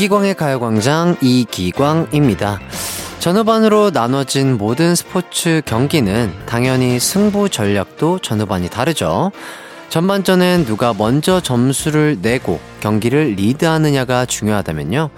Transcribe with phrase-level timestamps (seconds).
[0.00, 2.58] 이기광의 가요광장 이기광입니다.
[3.18, 9.30] 전후반으로 나눠진 모든 스포츠 경기는 당연히 승부 전략도 전후반이 다르죠.
[9.90, 15.10] 전반전엔 누가 먼저 점수를 내고 경기를 리드하느냐가 중요하다면요.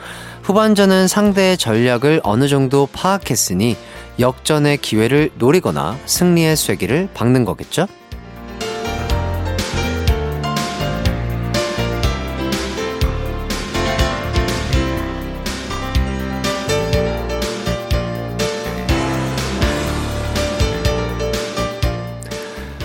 [0.43, 3.77] 후반전은 상대의 전략을 어느 정도 파악했으니
[4.19, 7.87] 역전의 기회를 노리거나 승리의 쐐기를 박는 거겠죠?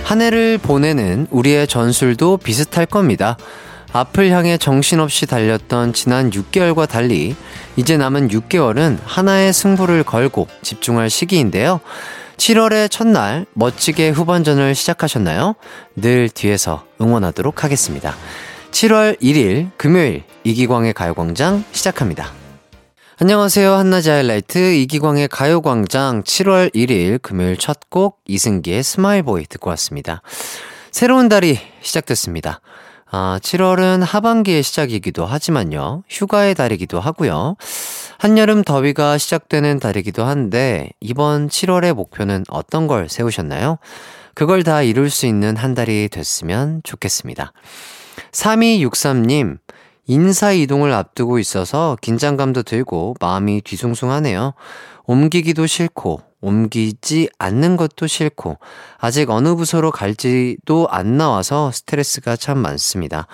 [0.08, 3.36] 한 해를 보내는 우리의 전술도 비슷할 겁니다.
[3.92, 7.36] 앞을 향해 정신없이 달렸던 지난 6개월과 달리
[7.76, 11.80] 이제 남은 6개월은 하나의 승부를 걸고 집중할 시기인데요.
[12.38, 15.56] 7월의 첫날 멋지게 후반전을 시작하셨나요?
[15.94, 18.14] 늘 뒤에서 응원하도록 하겠습니다.
[18.70, 22.32] 7월 1일 금요일 이기광의 가요광장 시작합니다.
[23.20, 23.72] 안녕하세요.
[23.72, 30.22] 한낮의 하이라이트 이기광의 가요광장 7월 1일 금요일 첫 곡 이승기의 Smile Boy 듣고 왔습니다.
[30.92, 32.60] 새로운 달이 시작됐습니다.
[33.10, 36.04] 아, 7월은 하반기의 시작이기도 하지만요.
[36.08, 37.56] 휴가의 달이기도 하고요.
[38.18, 43.78] 한여름 더위가 시작되는 달이기도 한데 이번 7월의 목표는 어떤 걸 세우셨나요?
[44.34, 47.52] 그걸 다 이룰 수 있는 한 달이 됐으면 좋겠습니다.
[48.30, 49.58] 3263님,
[50.08, 54.54] 인사 이동을 앞두고 있어서 긴장감도 들고 마음이 뒤숭숭하네요.
[55.04, 58.58] 옮기기도 싫고, 옮기지 않는 것도 싫고,
[58.98, 63.26] 아직 어느 부서로 갈지도 안 나와서 스트레스가 참 많습니다.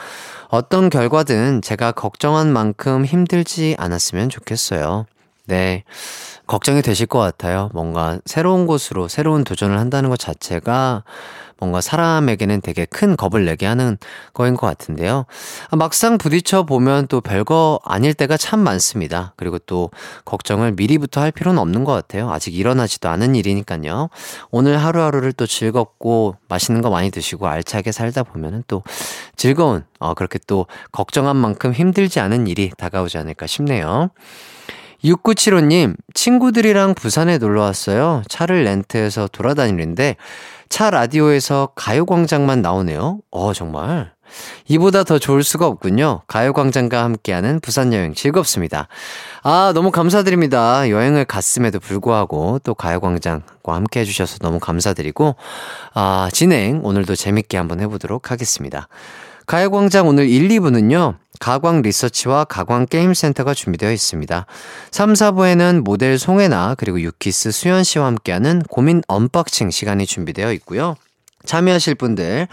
[0.49, 5.07] 어떤 결과든 제가 걱정한 만큼 힘들지 않았으면 좋겠어요.
[5.47, 5.85] 네.
[6.47, 7.71] 걱정이 되실 것 같아요.
[7.73, 11.05] 뭔가 새로운 곳으로 새로운 도전을 한다는 것 자체가
[11.65, 13.97] 뭔가 사람에게는 되게 큰 겁을 내게 하는
[14.35, 15.25] 거인 것 같은데요.
[15.71, 19.33] 아, 막상 부딪혀 보면 또 별거 아닐 때가 참 많습니다.
[19.37, 19.91] 그리고 또
[20.27, 22.31] 걱정을 미리부터 할 필요는 없는 것 같아요.
[22.31, 24.11] 아직 일어나지도 않은 일이니까요.
[24.51, 28.83] 오늘 하루하루를 또 즐겁고 맛있는 거 많이 드시고 알차게 살다 보면은 또
[29.37, 34.11] 즐거운, 어, 그렇게 또 걱정한 만큼 힘들지 않은 일이 다가오지 않을까 싶네요.
[35.05, 38.23] 6975님, 친구들이랑 부산에 놀러 왔어요.
[38.29, 40.17] 차를 렌트해서 돌아다니는데
[40.69, 43.21] 차 라디오에서 가요광장만 나오네요.
[43.31, 44.13] 어, 정말.
[44.67, 46.23] 이보다 더 좋을 수가 없군요.
[46.27, 48.89] 가요광장과 함께하는 부산 여행 즐겁습니다.
[49.43, 50.89] 아, 너무 감사드립니다.
[50.91, 55.37] 여행을 갔음에도 불구하고 또 가요광장과 함께 해주셔서 너무 감사드리고,
[55.93, 58.89] 아, 진행 오늘도 재밌게 한번 해보도록 하겠습니다.
[59.47, 64.47] 가요광장 오늘 1, 2부는요, 가광 리서치와 가광 게임센터가 준비되어 있습니다.
[64.91, 70.97] 3, 4부에는 모델 송혜나 그리고 유키스 수현 씨와 함께하는 고민 unboxing 시간이 준비되어 있고요.
[71.45, 72.49] 참여하실 분들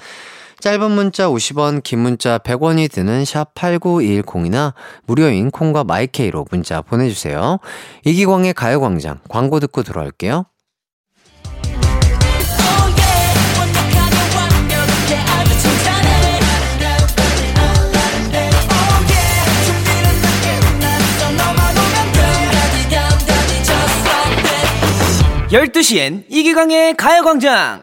[0.59, 4.73] 짧은 문자 50원, 긴 문자 100원이 드는 샵 8910이나
[5.05, 7.57] 무료인 콩과 마이케이로 문자 보내주세요.
[8.05, 10.45] 이기광의 가요광장 광고 듣고 들어올게요.
[25.51, 27.81] 열두 시엔 이기광의 가요광장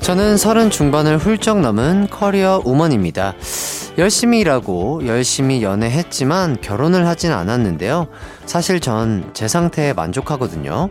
[0.00, 3.34] 저는 서른 중반을 훌쩍 넘은 커리어 우먼입니다.
[3.98, 8.08] 열심히 일하고 열심히 연애했지만 결혼을 하진 않았는데요.
[8.46, 10.90] 사실 전 제 상태에 만족하거든요.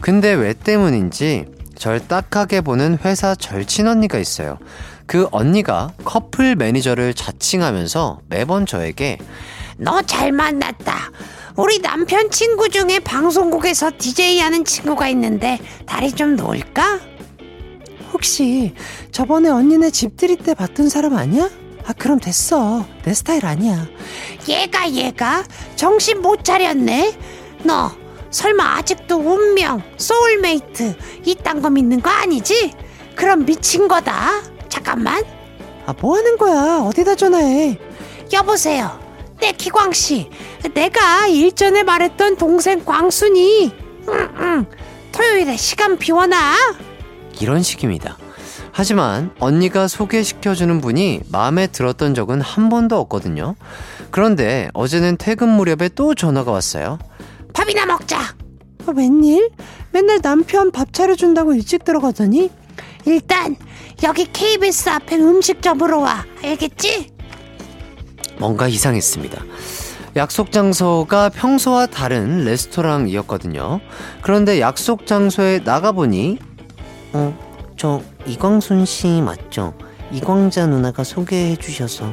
[0.00, 1.46] 근데 왜 때문인지
[1.76, 4.58] 절 딱하게 보는 회사 절친 언니가 있어요.
[5.06, 9.18] 그 언니가 커플 매니저를 자칭하면서 매번 저에게
[9.76, 11.10] 너 잘 만났다.
[11.56, 17.00] 우리 남편 친구 중에 방송국에서 DJ 하는 친구가 있는데 다리 좀 놓을까?
[18.12, 18.74] 혹시
[19.10, 21.48] 저번에 언니네 집들이 때 봤던 사람 아니야?
[21.86, 23.86] 아 그럼 됐어 내 스타일 아니야
[24.48, 25.42] 얘가 얘가
[25.76, 27.16] 정신 못 차렸네.
[27.64, 27.90] 너
[28.30, 32.72] 설마 아직도 운명, 소울메이트 이딴 거 믿는 거 아니지?
[33.16, 34.42] 그럼 미친 거다.
[34.68, 35.24] 잠깐만.
[35.86, 37.76] 아 뭐 하는 거야 어디다 전화해
[38.32, 39.00] 여보세요.
[39.40, 40.30] 네 기광 씨.
[40.74, 43.72] 내가 일전에 말했던 동생 광순이.
[44.08, 44.66] 응 응.
[45.12, 46.54] 토요일에 시간 비워놔.
[47.40, 48.16] 이런 식입니다.
[48.72, 53.56] 하지만 언니가 소개시켜주는 분이 마음에 들었던 적은 한 번도 없거든요.
[54.12, 56.98] 그런데 어제는 퇴근 무렵에 또 전화가 왔어요.
[57.52, 58.18] 밥이나 먹자.
[58.20, 59.50] 아, 웬일?
[59.92, 62.50] 맨날 남편 밥 차려준다고 일찍 들어가더니
[63.06, 63.56] 일단
[64.02, 66.24] 여기 KBS 앞에 음식점으로 와.
[66.42, 67.12] 알겠지?
[68.38, 69.42] 뭔가 이상했습니다.
[70.16, 73.80] 약속 장소가 평소와 다른 레스토랑이었거든요.
[74.22, 76.38] 그런데 약속 장소에 나가보니,
[77.12, 77.38] 어,
[77.76, 79.74] 저 이광순 씨 맞죠?
[80.12, 82.12] 이광자 누나가 소개해 주셔서.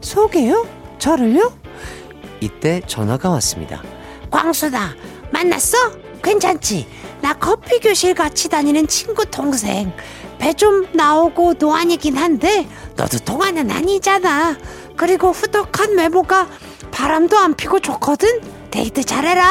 [0.00, 0.66] 소개요?
[0.98, 1.52] 저를요?
[2.40, 3.82] 이때 전화가 왔습니다.
[4.34, 4.94] 광수다
[5.30, 5.76] 만났어?
[6.22, 6.88] 괜찮지?
[7.20, 9.92] 나 커피 교실 같이 다니는 친구 동생
[10.38, 12.66] 배 좀 나오고 노안이긴 한데
[12.96, 14.56] 너도 동안은 아니잖아
[14.96, 16.48] 그리고 후덕한 외모가
[16.90, 18.40] 바람도 안 피고 좋거든
[18.70, 19.48] 데이트 잘해라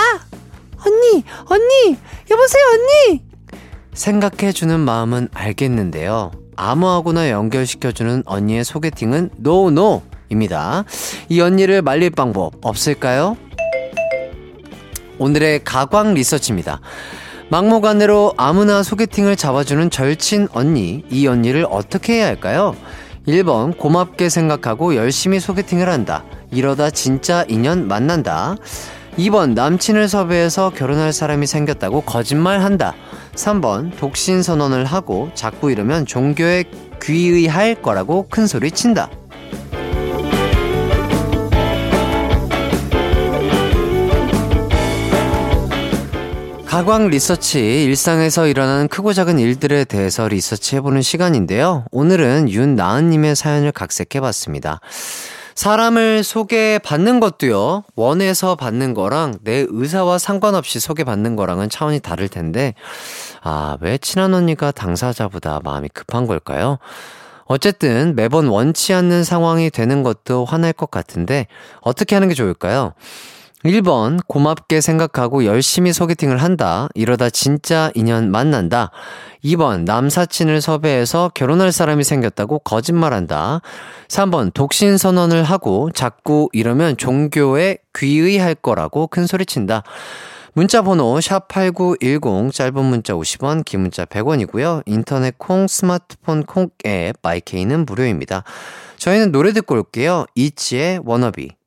[0.86, 1.98] 언니, 언니,
[2.30, 3.22] 여보세요, 언니!
[3.94, 6.32] 생각해주는 마음은 알겠는데요.
[6.58, 10.84] 아무하고나 연결시켜주는 언니의 소개팅은 노노입니다.
[11.30, 13.38] 이 언니를 말릴 방법 없을까요?
[15.20, 16.80] 오늘의 가광 리서치입니다.
[17.50, 22.76] 막무가내로 아무나 소개팅을 잡아주는 절친 언니, 이 언니를 어떻게 해야 할까요?
[23.28, 26.24] 1번, 고맙게 생각하고 열심히 소개팅을 한다.
[26.52, 28.56] 이러다 진짜 인연 만난다.
[29.18, 32.96] 2번, 남친을 섭외해서 결혼할 사람이 생겼다고 거짓말 한다.
[33.36, 36.66] 3번, 독신 선언을 하고 자꾸 이러면 종교에
[37.02, 39.10] 귀의할 거라고 큰 소리 친다.
[46.74, 51.86] 가광 리서치, 일상에서 일어나는 크고 작은 일들에 대해서 리서치해보는 시간인데요.
[51.92, 54.80] 오늘은 윤나은님의 사연을 각색해봤습니다.
[55.54, 62.74] 사람을 소개받는 것도요, 원해서 받는 거랑 내 의사와 상관없이 소개받는 거랑은 차원이 다를 텐데,
[63.44, 66.80] 아, 왜 친한 언니가 당사자보다 마음이 급한 걸까요?
[67.46, 71.46] 어쨌든 매번 원치 않는 상황이 되는 것도 화날 것 같은데,
[71.82, 72.94] 어떻게 하는 게 좋을까요?
[73.64, 76.90] 1번, 고맙게 생각하고 열심히 소개팅을 한다.
[76.96, 78.92] 이러다 진짜 인연 만난다.
[79.42, 83.62] 2번, 남사친을 섭외해서 결혼할 사람이 생겼다고 거짓말한다.
[84.10, 89.84] 3번, 독신 선언을 하고 자꾸 이러면 종교에 귀의할 거라고 큰 소리 친다.
[90.52, 94.84] 문자 번호 샵8910 짧은 문자 50원 긴 문자 100원이고요.
[94.86, 98.44] 인터넷 콩 스마트폰 콩 앱 마이케이는 무료입니다.
[98.98, 100.26] 저희는 노래 듣고 올게요.
[100.36, 101.63] ITZY의 WANNABE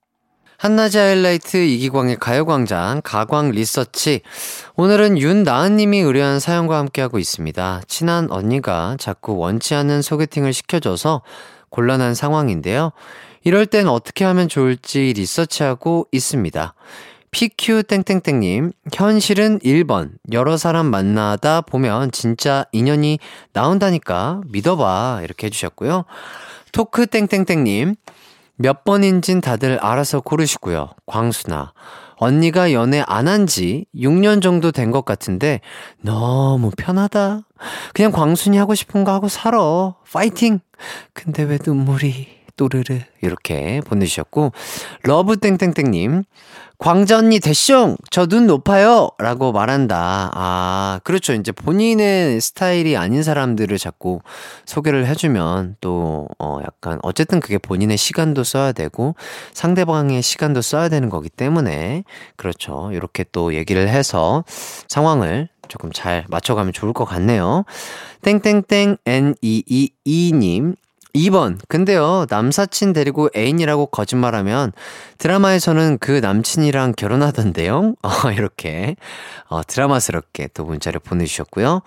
[0.59, 4.23] 한낮의 하이라이트 이기광의 가요광장 가광 리서치
[4.77, 7.83] 오늘은 윤나은님이 의뢰한 사연과 함께하고 있습니다.
[7.87, 11.23] 친한 언니가 자꾸 원치 않는 소개팅을 시켜줘서
[11.69, 12.93] 곤란한 상황인데요.
[13.45, 16.75] 이럴 땐 어떻게 하면 좋을지 리서치하고 있습니다.
[17.31, 20.13] PQ땡땡땡님, 현실은 1번.
[20.33, 23.19] 여러 사람 만나다 보면 진짜 인연이
[23.53, 25.21] 나온다니까 믿어봐.
[25.23, 26.07] 이렇게 해주셨고요.
[26.73, 27.97] 토크땡땡땡님,
[28.57, 30.91] 몇 번인진 다들 알아서 고르시고요.
[31.07, 31.73] 광수나.
[32.19, 35.61] 언니가 연애 안 한 지 6년 정도 된 것 같은데
[36.01, 37.43] 너무 편하다.
[37.93, 39.95] 그냥 광순이 하고 싶은 거 하고 살아.
[40.11, 40.61] 파이팅!
[41.13, 44.53] 근데 왜 눈물이 또르르 이렇게 보내주셨고
[45.03, 46.23] 러브땡땡땡님
[46.79, 50.31] 광자 언니 대숑 저 눈 높아요 라고 말한다.
[50.35, 51.33] 아 그렇죠.
[51.33, 54.21] 이제 본인의 스타일이 아닌 사람들을 자꾸
[54.67, 59.15] 소개를 해주면 또 어 약간 어쨌든 그게 본인의 시간도 써야 되고
[59.55, 62.05] 상대방의 시간도 써야 되는 거기 때문에
[62.37, 62.91] 그렇죠.
[62.93, 64.45] 이렇게 또 얘기를 해서
[64.89, 67.65] 상황을 조금 잘 맞춰가면 좋을 것 같네요.
[68.23, 70.75] 땡땡땡 N222님
[71.17, 71.59] 2번.
[71.69, 74.73] 근데요, 남사친 데리고 애인이라고 거짓말하면
[75.19, 77.95] 드라마에서는 그 남친이랑 결혼하던데요?
[78.03, 78.97] 어, 이렇게,
[79.49, 81.83] 어, 드라마스럽게 또 문자를 보내주셨고요.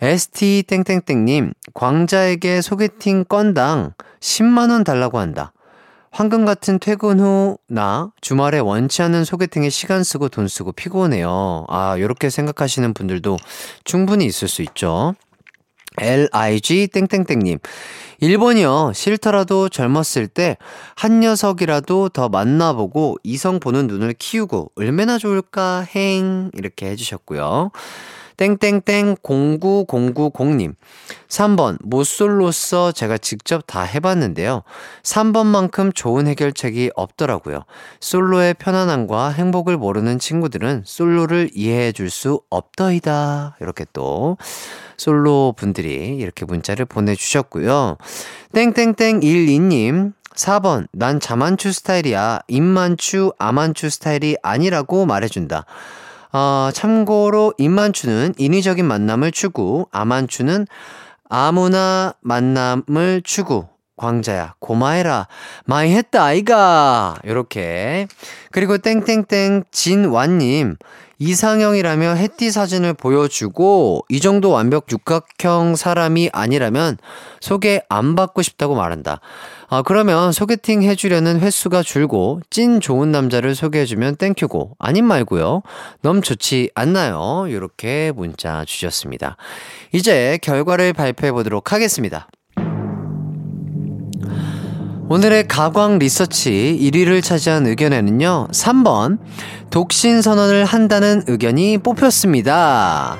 [0.00, 5.52] ST땡땡땡님, 광자에게 소개팅 건당 10만원 달라고 한다.
[6.10, 11.66] 황금 같은 퇴근 후 나 주말에 원치 않는 소개팅에 시간 쓰고 돈 쓰고 피곤해요.
[11.68, 13.36] 아, 요렇게 생각하시는 분들도
[13.84, 15.14] 충분히 있을 수 있죠.
[16.00, 17.58] LIG 땡땡땡님.
[18.22, 18.94] 1번이요.
[18.94, 20.56] 싫더라도 젊었을 때
[20.96, 27.70] 한 녀석이라도 더 만나보고 이성 보는 눈을 키우고 얼마나 좋을까 행 이렇게 해주셨고요.
[28.38, 30.74] 땡땡땡 09090님.
[31.28, 34.62] 3번 모쏠로서 제가 직접 다 해봤는데요.
[35.02, 37.64] 3번만큼 좋은 해결책이 없더라고요.
[38.00, 43.56] 솔로의 편안함과 행복을 모르는 친구들은 솔로를 이해해 줄 수 없더이다.
[43.60, 44.38] 이렇게 또
[44.96, 47.98] 솔로 분들이 이렇게 문자를 보내주셨고요.
[48.54, 50.14] 땡땡땡 12님.
[50.34, 52.40] 4번, 난 자만추 스타일이야.
[52.48, 55.66] 입만추, 아만추 스타일이 아니라고 말해준다.
[56.32, 60.66] 어, 참고로 입만추는 인위적인 만남을 추구, 아만추는
[61.28, 63.66] 아무나 만남을 추구.
[63.96, 65.26] 광자야, 고마해라.
[65.66, 67.16] 많이 했다, 아이가.
[67.26, 68.06] 요렇게.
[68.52, 70.76] 그리고 땡땡땡 진완님.
[71.18, 76.96] 이상형이라며 해띠 사진을 보여주고 이 정도 완벽 육각형 사람이 아니라면
[77.40, 79.20] 소개 안 받고 싶다고 말한다.
[79.70, 85.62] 아, 그러면 소개팅 해주려는 횟수가 줄고, 찐 좋은 남자를 소개해주면 땡큐고, 아님 말고요.
[86.00, 87.44] 너무 좋지 않나요?
[87.48, 89.36] 이렇게 문자 주셨습니다.
[89.92, 92.28] 이제 결과를 발표해 보도록 하겠습니다.
[95.10, 99.18] 오늘의 가광 리서치 1위를 차지한 의견에는요, 3번,
[99.70, 103.18] 독신 선언을 한다는 의견이 뽑혔습니다.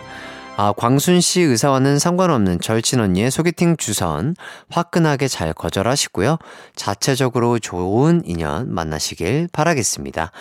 [0.61, 4.35] 아, 광순 씨 의사와는 상관없는 절친 언니의 소개팅 주선
[4.71, 6.37] 화끈하게 잘 거절하시고요.
[6.75, 10.33] 자체적으로 좋은 인연 만나시길 바라겠습니다.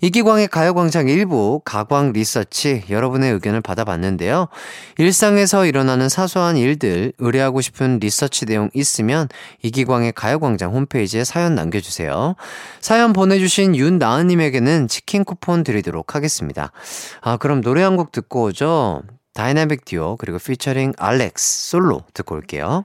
[0.00, 4.48] 이기광의 가요광장 일부 가광 리서치 여러분의 의견을 받아봤는데요.
[4.96, 9.28] 일상에서 일어나는 사소한 일들 의뢰하고 싶은 리서치 내용 있으면
[9.60, 12.34] 이기광의 가요광장 홈페이지에 사연 남겨주세요.
[12.80, 16.72] 사연 보내주신 윤나은님에게는 치킨 쿠폰 드리도록 하겠습니다.
[17.20, 19.02] 아 그럼 노래 한 곡 듣고 오죠.
[19.34, 22.84] 다이나믹 듀오 그리고 피처링 알렉스 솔로 듣고 올게요.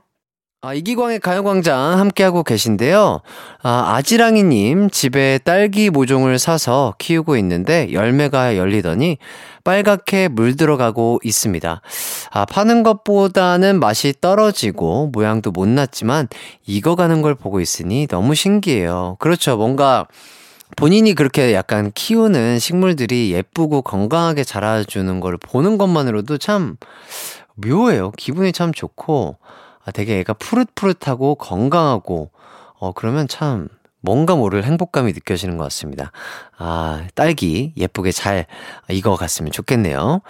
[0.62, 3.20] 아, 이기광의 가요광장 함께하고 계신데요.
[3.62, 9.18] 아, 아지랑이님, 집에 딸기 모종을 사서 키우고 있는데 열매가 열리더니
[9.62, 11.82] 빨갛게 물들어가고 있습니다.
[12.30, 16.26] 아, 파는 것보다는 맛이 떨어지고 모양도 못났지만
[16.66, 19.18] 익어가는 걸 보고 있으니 너무 신기해요.
[19.20, 19.56] 그렇죠.
[19.56, 20.06] 뭔가
[20.74, 26.76] 본인이 그렇게 약간 키우는 식물들이 예쁘고 건강하게 자라주는 걸 보는 것만으로도 참
[27.54, 28.10] 묘해요.
[28.16, 29.36] 기분이 참 좋고,
[29.84, 32.30] 아, 되게 애가 푸릇푸릇하고 건강하고,
[32.78, 33.68] 어, 그러면 참
[34.00, 36.12] 뭔가 모를 행복감이 느껴지는 것 같습니다.
[36.58, 38.46] 아, 딸기 예쁘게 잘
[38.88, 40.20] 익어갔으면 좋겠네요.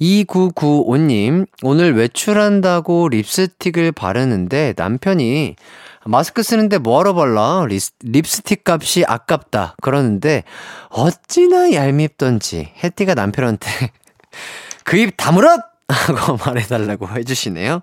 [0.00, 5.56] 2995님, 오늘 외출한다고 립스틱을 바르는데 남편이
[6.04, 7.66] 마스크 쓰는데 뭐하러 발라?
[8.02, 9.76] 립스틱 값이 아깝다.
[9.80, 10.44] 그러는데
[10.88, 13.68] 어찌나 얄밉던지 해띠가 남편한테
[14.84, 15.58] 그 입 다물어!
[15.88, 17.82] 하고 말해달라고 해주시네요.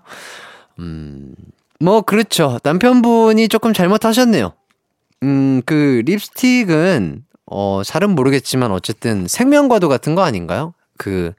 [0.80, 1.34] 음,
[1.78, 2.58] 뭐 그렇죠.
[2.62, 4.52] 남편분이 조금 잘못하셨네요.
[5.22, 10.74] 음, 그 립스틱은 어, 잘은 모르겠지만 어쨌든 생명과도 같은 거 아닌가요?
[10.96, 11.32] 그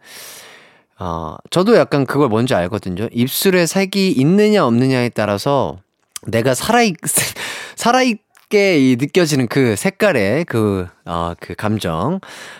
[0.99, 3.07] 어, 저도 약간 그걸 뭔지 알거든요.
[3.11, 5.79] 입술에 색이 있느냐 없느냐에 따라서
[6.27, 6.95] 내가 살아있,
[7.75, 12.19] 살아있게 느껴지는 그 색깔의 그, 어, 그 감정.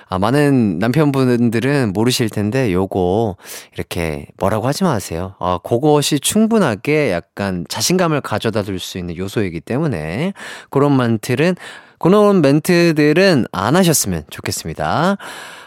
[0.10, 3.36] 아, 많은 남편분들은 모르실 텐데, 요거,
[3.74, 5.36] 이렇게 뭐라고 하지 마세요.
[5.40, 10.34] 아, 그것이 충분하게 약간 자신감을 가져다 줄 수 있는 요소이기 때문에,
[10.70, 11.56] 그런 멘트는,
[12.00, 15.18] 그런 멘트들은 안 하셨으면 좋겠습니다.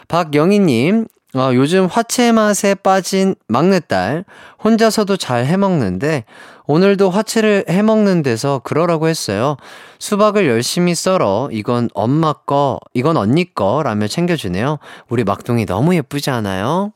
[0.09, 4.23] 박영희님, 어, 요즘 화채 맛에 빠진 막내딸,
[4.63, 6.23] 혼자서도 잘 해먹는데,
[6.65, 9.57] 오늘도 화채를 해먹는 데서 그러라고 했어요.
[9.99, 14.79] 수박을 열심히 썰어, 이건 엄마 거, 이건 언니 거, 라며 챙겨주네요.
[15.09, 16.93] 우리 막둥이 너무 예쁘지 않아요?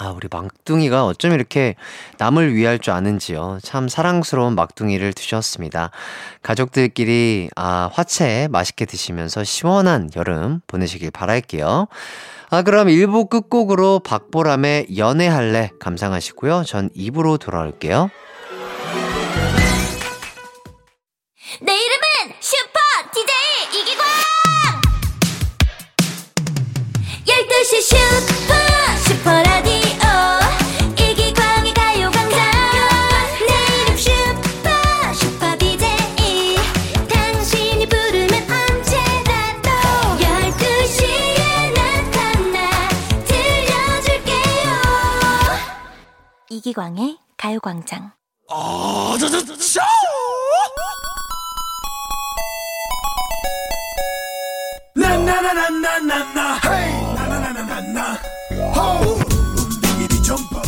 [0.00, 1.76] 아, 우리 막둥이가 어쩜 이렇게
[2.18, 3.58] 남을 위할 줄 아는지요.
[3.62, 5.92] 참 사랑스러운 막둥이를 두셨습니다.
[6.42, 11.86] 가족들끼리, 아, 화채 맛있게 드시면서 시원한 여름 보내시길 바랄게요.
[12.50, 16.64] 아, 그럼 1부 끝곡으로 박보람의 연애할래 감상하시고요.
[16.64, 18.10] 전 2부로 돌아올게요.
[21.60, 22.78] 내 이름은 슈퍼
[23.12, 24.04] DJ 이기광!
[27.26, 28.57] 12시 슈퍼
[46.58, 48.10] 이기광의 가요광장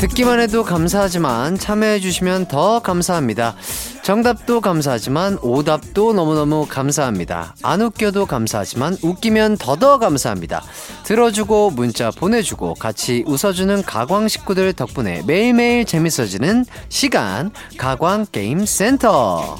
[0.00, 3.54] 듣기만 해도 감사하지만 참여해주시면 더 감사합니다.
[4.02, 7.54] 정답도 감사하지만 오답도 너무너무 감사합니다.
[7.62, 10.62] 안 웃겨도 감사하지만 웃기면 더더 감사합니다.
[11.04, 19.58] 들어주고 문자 보내주고 같이 웃어주는 가광 식구들 덕분에 매일매일 재밌어지는 시간 가광 게임 센터.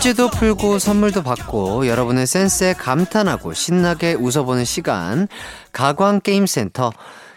[0.00, 5.28] 퀴즈도 풀고 선물도 받고 여러분의 센스에 감탄하고 신나게 웃어보는 시간
[5.72, 6.90] 가광 게임 센터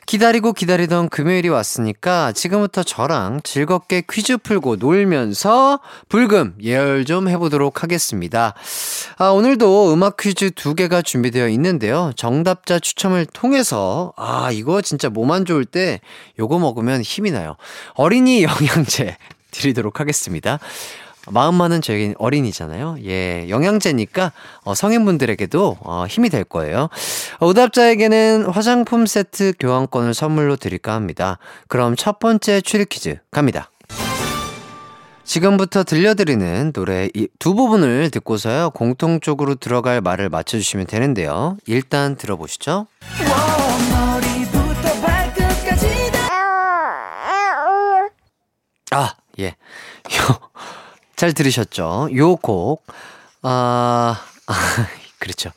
[0.06, 8.54] 기다리고 기다리던 금요일이 왔으니까 지금부터 저랑 즐겁게 퀴즈 풀고 놀면서 불금 예열 좀 해보도록 하겠습니다.
[9.18, 12.14] 아, 오늘도 음악 퀴즈 두 개가 준비되어 있는데요.
[12.16, 16.00] 정답자 추첨을 통해서 아, 이거 진짜 몸 안 좋을 때
[16.40, 17.58] 요거 먹으면 힘이 나요.
[17.96, 19.18] 어린이 영양제
[19.52, 20.60] 드리도록 하겠습니다.
[21.30, 22.98] 마음만은 저희 어린이잖아요.
[23.06, 24.32] 예, 영양제니까
[24.64, 26.90] 어, 성인분들에게도 어, 힘이 될 거예요.
[27.40, 31.38] 어, 오답자에게는 화장품 세트 교환권을 선물로 드릴까 합니다.
[31.68, 33.70] 그럼 첫 번째 추리 퀴즈 갑니다.
[35.24, 41.58] 지금부터 들려드리는 노래 이두 부분을 듣고서요 공통적으로 들어갈 말을 맞춰주시면 되는데요.
[41.66, 42.88] 일단 들어보시죠.
[48.92, 49.56] 아, 예.
[51.16, 52.10] 잘 들으셨죠?
[52.16, 52.86] 요 곡,
[53.42, 54.54] 아, 아
[55.20, 55.52] 그렇죠.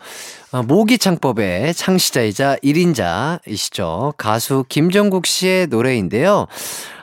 [0.53, 4.15] 아, 모기 창법의 창시자이자 1인자이시죠.
[4.17, 6.47] 가수 김정국 씨의 노래인데요.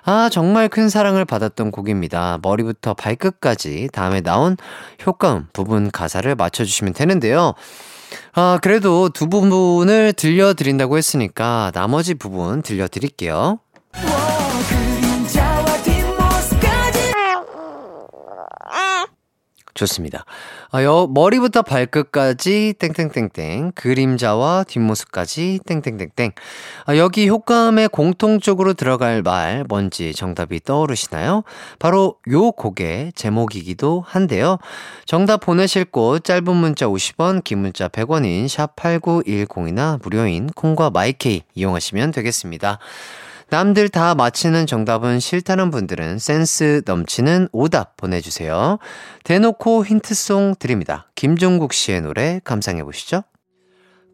[0.06, 2.40] 아, 정말 큰 사랑을 받았던 곡입니다.
[2.42, 4.58] 머리부터 발끝까지 다음에 나온
[5.06, 7.54] 효과음 부분 가사를 맞춰주시면 되는데요.
[8.34, 13.60] 아, 그래도 두 부분을 들려드린다고 했으니까 나머지 부분 들려드릴게요.
[19.74, 20.26] 좋습니다.
[20.72, 26.32] 아, 여, 머리부터 발끝까지 땡땡땡땡 그림자와 뒷모습까지 땡땡땡땡
[26.86, 31.44] 아, 여기 효과음에 공통적으로 들어갈 말 뭔지 정답이 떠오르시나요?
[31.80, 34.58] 바로 요 곡의 제목이기도 한데요.
[35.06, 42.12] 정답 보내실 곳 짧은 문자 50원 긴 문자 100원인 샵 8910이나 무료인 콩과 마이케이 이용하시면
[42.12, 42.80] 되겠습니다.
[43.54, 48.80] 남들 다 맞히는 정답은 싫다는 분들은 센스 넘치는 오답 보내주세요.
[49.24, 51.12] 대놓고 힌트송 드립니다.
[51.14, 53.22] 김종국 씨의 노래 감상해 보시죠.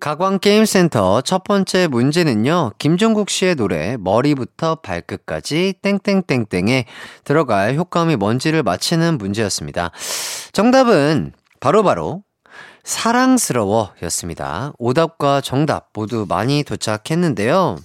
[0.01, 6.83] 가광게임센터 첫 번째 문제는요, 김종국 씨의 노래, 머리부터 발끝까지 땡땡땡땡에
[7.23, 9.91] 들어갈 효과음이 뭔지를 맞히는 문제였습니다.
[10.51, 11.31] 정답은
[11.61, 12.23] 바로바로
[12.83, 14.73] 사랑스러워 였습니다.
[14.79, 17.77] 오답과 정답 모두 많이 도착했는데요.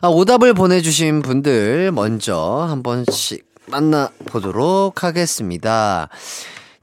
[0.00, 6.08] 아, 오답을 보내주신 분들 먼저 한 번씩 만나보도록 하겠습니다.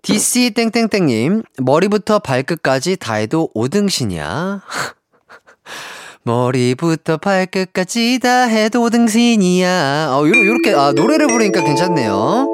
[0.02, 4.62] DC 땡땡땡님, 머리부터 발끝까지 다 해도 5등신이야.
[6.24, 10.10] 머리부터 발끝까지 다 해도 5등신이야.
[10.10, 12.48] 어, 요렇게, 아, 노래를 부르니까 괜찮네요.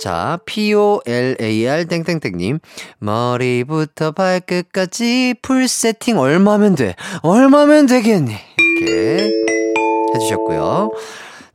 [0.00, 2.58] 자, P-O-L-A-R 땡땡땡님.
[2.98, 6.94] 머리부터 발끝까지 풀 세팅 얼마면 돼?
[7.22, 8.34] 얼마면 되겠니?
[8.80, 9.30] 이렇게
[10.14, 10.90] 해주셨고요.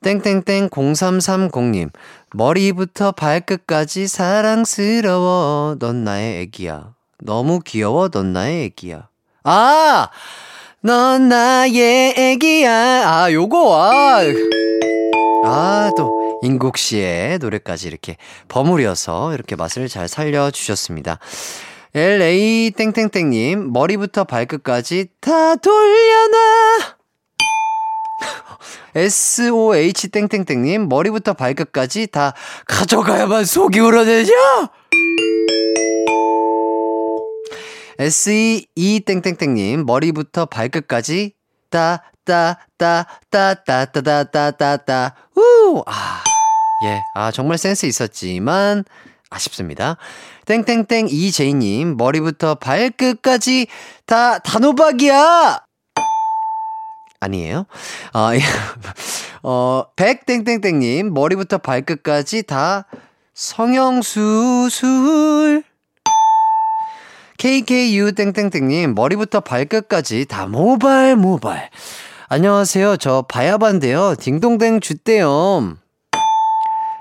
[0.02, 1.92] 땡땡땡 0330님.
[2.34, 5.76] 머리부터 발끝까지 사랑스러워.
[5.80, 6.94] 넌 나의 애기야.
[7.22, 8.10] 너무 귀여워.
[8.10, 9.08] 넌 나의 애기야.
[9.44, 10.10] 아!
[10.82, 12.72] 넌 나의 애기야.
[12.72, 14.22] 아, 요거, 아.
[15.44, 21.20] 아, 또, 인국 씨의 노래까지 이렇게 버무려서 이렇게 맛을 잘 살려주셨습니다.
[21.94, 27.00] LA 땡땡땡님, 머리부터 발끝까지 다 돌려놔!
[28.96, 32.34] SOH 땡땡땡님, 머리부터 발끝까지 다
[32.68, 34.34] 가져가야만 속이 우러내죠?
[38.00, 41.34] SEE 땡땡땡님, 머리부터 발끝까지
[41.70, 45.82] 따, 따, 따, 따, 따, 따, 따, 따, 따, 따, 우!
[45.88, 46.24] 아,
[46.86, 47.02] 예.
[47.16, 48.84] 아, 정말 센스 있었지만,
[49.32, 49.98] 아쉽습니다.
[50.46, 53.66] 땡땡땡 이제이 님, 머리부터 발끝까지
[54.06, 55.62] 다 단호박이야!
[57.20, 57.66] 아니에요.
[58.14, 58.30] 어,
[59.42, 62.86] 어, 백땡땡땡님, 머리부터 발끝까지 다
[63.34, 64.84] 성형수술.
[67.40, 71.72] KKU 땡땡땡님, 머리부터 발끝까지 다 모발, 모발.
[72.32, 72.98] 안녕하세요.
[72.98, 74.14] 저 바야반데요.
[74.20, 75.76] 딩동댕 주대요.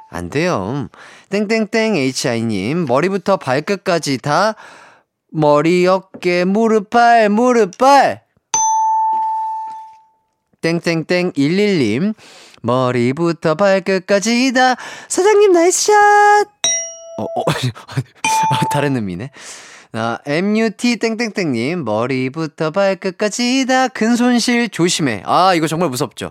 [0.08, 0.88] 안 돼요.
[1.28, 4.54] 땡땡땡 HI님, 머리부터 발끝까지 다
[5.30, 8.22] 머리, 어깨, 무릎, 발, 무릎, 발.
[10.62, 12.14] 땡땡땡 11님
[12.62, 14.76] 머리부터 발끝까지 다
[15.08, 15.92] 사장님 nice shot
[17.18, 17.42] 어, 어,
[18.50, 19.30] 아, 다른 의미네.
[19.92, 25.22] 아, MUT 땡땡땡님 머리부터 발끝까지 다 근손실 조심해.
[25.24, 26.30] 아 이거 정말 무섭죠.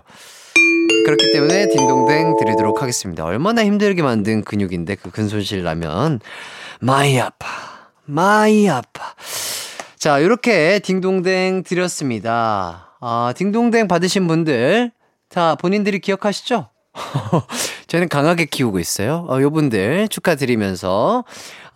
[1.04, 3.24] 그렇기 때문에 딩동댕 드리도록 하겠습니다.
[3.24, 6.20] 얼마나 힘들게 만든 근육인데 그 근손실 나면
[6.80, 7.46] 많이 아파,
[8.04, 9.14] 많이 아파.
[9.98, 12.96] 자 이렇게 딩동댕 드렸습니다.
[13.00, 14.92] 아, 딩동댕 받으신 분들
[15.28, 16.68] 다 본인들이 기억하시죠?
[17.86, 19.26] 저는 강하게 키우고 있어요.
[19.28, 21.24] 어, 요분들 축하드리면서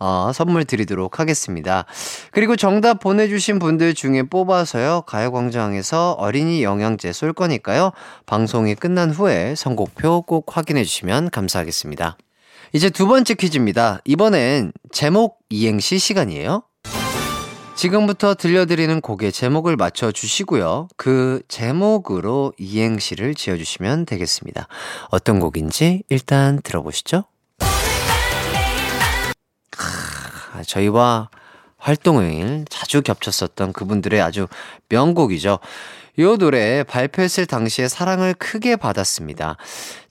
[0.05, 1.85] 어, 선물 드리도록 하겠습니다.
[2.31, 5.03] 그리고 정답 보내주신 분들 중에 뽑아서요.
[5.07, 7.93] 가요광장에서 어린이 영양제 쏠 거니까요.
[8.25, 12.17] 방송이 끝난 후에 선곡표 꼭 확인해 주시면 감사하겠습니다.
[12.73, 14.01] 이제 두 번째 퀴즈입니다.
[14.03, 16.63] 이번엔 제목 이행시 시간이에요.
[17.75, 20.89] 지금부터 들려드리는 곡의 제목을 맞춰 주시고요.
[20.97, 24.67] 그 제목으로 이행시를 지어주시면 되겠습니다.
[25.11, 27.23] 어떤 곡인지 일단 들어보시죠.
[29.77, 31.29] 아, 저희와
[31.77, 34.47] 활동을 자주 겹쳤었던 그분들의 아주
[34.89, 35.59] 명곡이죠.
[36.15, 39.57] 이 노래 발표했을 당시에 사랑을 크게 받았습니다.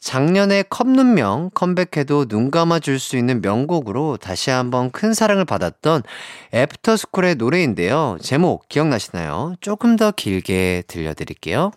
[0.01, 6.03] 작년에 컵눈명 컴백해도 눈 감아줄 수 있는 명곡으로 다시 한번 큰 사랑을 받았던
[6.53, 8.18] 애프터스쿨의 노래인데요.
[8.20, 9.55] 제목 기억나시나요?
[9.61, 11.70] 조금 더 길게 들려드릴게요.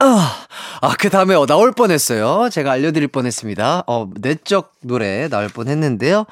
[0.00, 0.41] 아,
[0.84, 2.48] 아, 그 다음에 어, 나올 뻔 했어요.
[2.50, 3.84] 제가 알려드릴 뻔 했습니다.
[3.86, 6.24] 어, 내적 노래 나올 뻔 했는데요.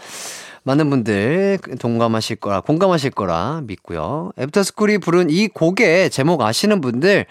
[0.64, 4.32] 많은 분들 동감하실 거라, 공감하실 거라 믿고요.
[4.40, 7.26] 애프터스쿨이 부른 이 곡의 제목 아시는 분들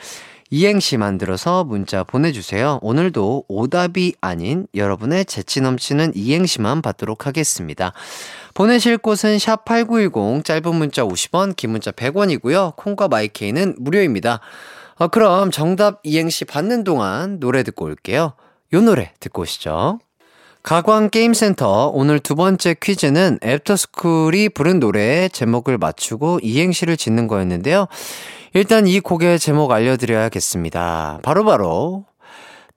[0.49, 2.79] 이행시 만들어서 문자 보내주세요.
[2.81, 7.91] 오늘도 오답이 아닌 여러분의 재치 넘치는 이행시만 받도록 하겠습니다.
[8.53, 12.77] 보내실 곳은 샵8910, 짧은 문자 50원, 긴 문자 100원이고요.
[12.77, 14.39] 콩과 마이케이는 무료입니다.
[14.99, 18.33] 어, 그럼 정답 이행시 받는 동안 노래 듣고 올게요.
[18.73, 19.99] 요 노래 듣고 오시죠.
[20.61, 27.87] 가광게임센터 오늘 두 번째 퀴즈는 애프터스쿨이 부른 노래의 제목을 맞추고 이행시를 짓는 거였는데요.
[28.53, 31.19] 일단 이 곡의 제목 알려드려야겠습니다.
[31.23, 32.05] 바로바로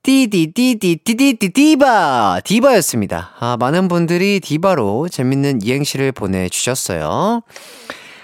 [0.05, 3.33] 띠디디디디디디 디바 디바였습니다.
[3.41, 7.43] 아, 많은 분들이 디바로 재밌는 이행시를 보내주셨어요.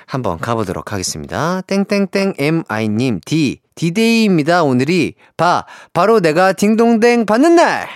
[0.09, 1.61] 한번 가보도록 하겠습니다.
[1.67, 4.65] 땡땡땡 MI님 디 디데이입니다.
[4.65, 7.87] 오늘이 바 바로 내가 딩동댕 받는 날.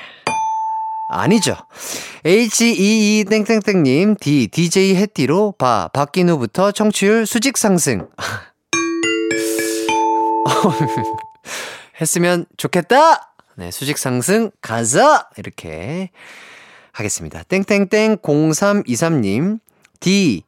[1.09, 1.57] 아니죠.
[2.25, 8.11] H22 땡땡땡님 D DJ 해띠로 바 바뀐 후부터 청취율 수직 상승.
[11.99, 13.33] 했으면 좋겠다.
[13.57, 16.11] 네, 수직 상승 가자 이렇게
[16.93, 17.43] 하겠습니다.
[17.45, 19.61] 땡땡땡 0323님
[20.01, 20.45] D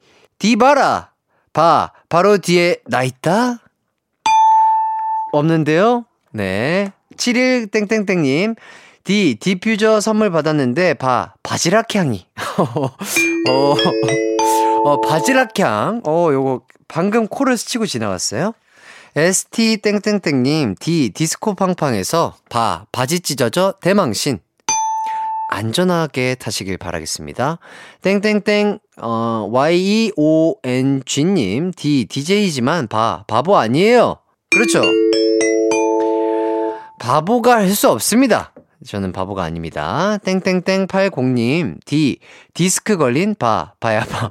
[0.57, 1.14] 봐라
[1.55, 3.61] 바 바로 뒤에 나 있다.
[5.33, 6.05] 없는데요?
[6.33, 6.93] 네.
[7.17, 8.57] 71 땡땡땡님
[9.05, 12.27] 디 디퓨저 선물 받았는데 바 바지락 향이.
[13.49, 13.75] 어,
[14.85, 16.03] 어 바지락 향.
[16.05, 18.53] 어 요거 방금 코를 스치고 지나갔어요.
[19.15, 24.41] ST 땡땡땡님 디 디스코 팡팡에서 바 바지 찢어져 대망신.
[25.55, 27.59] 안전하게 타시길 바라겠습니다.
[28.03, 30.13] 땡땡땡 어 YEONG님
[31.73, 34.19] 디 DJ지만 바 바보 아니에요.
[34.51, 34.83] 그렇죠.
[37.01, 38.53] 바보가 할 수 없습니다.
[38.87, 40.19] 저는 바보가 아닙니다.
[40.25, 42.19] 땡땡땡 80님, 디,
[42.53, 44.27] 디스크 걸린 바, 바야 바.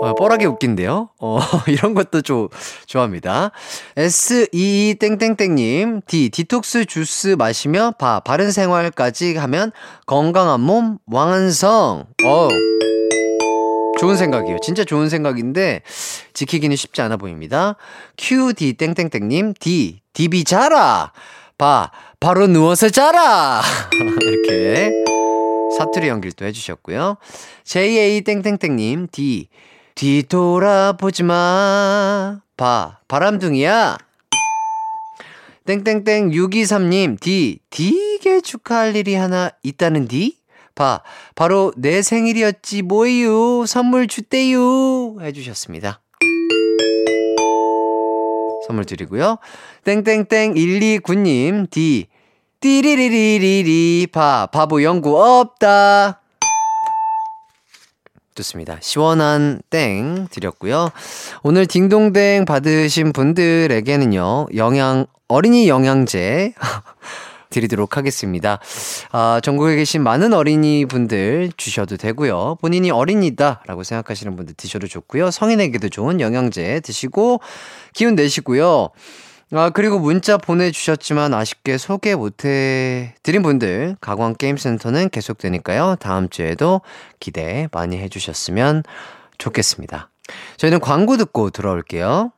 [0.00, 1.10] 어, 뻘하게 웃긴데요?
[1.20, 2.48] 어, 이런 것도 좀
[2.86, 3.50] 좋아합니다.
[3.96, 9.72] S22 땡땡땡님, 디, 디톡스 주스 마시며 바, 바른 생활까지 하면
[10.06, 12.06] 건강한 몸 완성.
[12.24, 12.48] 어
[13.98, 14.58] 좋은 생각이에요.
[14.62, 15.82] 진짜 좋은 생각인데
[16.32, 17.74] 지키기는 쉽지 않아 보입니다.
[18.16, 21.12] QD 땡땡땡님, D, DB 자라.
[21.58, 23.60] 바, 바로 누워서 자라!
[24.22, 24.92] 이렇게
[25.76, 27.16] 사투리 또 해주셨고요.
[27.64, 29.48] JA 땡땡땡님, D,
[29.98, 32.40] 뒤돌아보지 마.
[32.56, 33.98] 바, 바람둥이야.
[35.66, 40.36] 땡땡땡 623님, D, 되게 축하할 일이 하나 있다는 D?
[40.76, 41.02] 바,
[41.34, 43.66] 바로 내 생일이었지 뭐예요.
[43.66, 45.20] 선물 주대요.
[45.20, 46.00] 해주셨습니다.
[48.68, 49.38] 선물 드리고요.
[49.82, 52.06] 땡땡땡 129님, D.
[52.60, 56.22] 띠리리리리리, 바, 바보 연구 없다.
[58.38, 58.78] 좋습니다.
[58.80, 60.90] 시원한 땡 드렸고요.
[61.42, 66.54] 오늘 딩동댕 받으신 분들에게는요, 영양, 어린이 영양제
[67.50, 68.58] 드리도록 하겠습니다.
[69.10, 72.56] 아, 전국에 계신 많은 어린이 분들 주셔도 되고요.
[72.60, 75.30] 본인이 어린이다라고 생각하시는 분들 드셔도 좋고요.
[75.30, 77.40] 성인에게도 좋은 영양제 드시고
[77.94, 78.90] 기운 내시고요.
[79.52, 85.96] 아, 그리고 문자 보내주셨지만 아쉽게 소개 못해 드린 분들, 가광게임센터는 계속되니까요.
[86.00, 86.82] 다음 주에도
[87.18, 88.82] 기대 많이 해주셨으면
[89.38, 90.10] 좋겠습니다.
[90.58, 92.32] 저희는 광고 듣고 돌아올게요.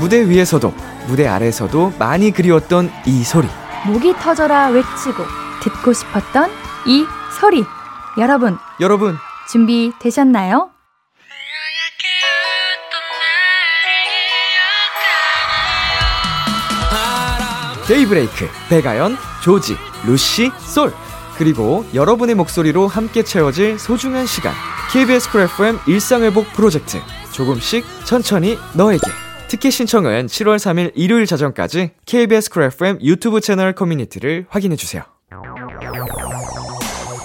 [0.00, 0.72] 무대 위에서도
[1.06, 3.46] 무대 아래에서도 많이 그리웠던 이 소리
[3.86, 5.22] 목이 터져라 외치고
[5.62, 6.50] 듣고 싶었던
[6.86, 7.04] 이
[7.38, 7.62] 소리
[8.18, 9.16] 여러분 여러분
[9.50, 10.70] 준비 되셨나요?
[17.90, 19.74] 데이브레이크 백아연 조지
[20.06, 20.92] 루시 쏠.
[21.36, 24.54] 그리고 여러분의 목소리로 함께 채워질 소중한 시간.
[24.92, 26.98] KBS 쿨 FM 일상회복 프로젝트.
[27.32, 29.02] 조금씩 천천히 너에게.
[29.48, 35.02] 티켓 신청은 7월 3일 일요일 자정까지 KBS 쿨 FM 유튜브 채널 커뮤니티를 확인해 주세요.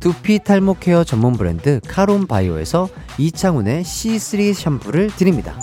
[0.00, 5.58] 두피 탈모 care 전문 브랜드 카론 바이오에서 이창훈의 C3 샴푸를 드립니다.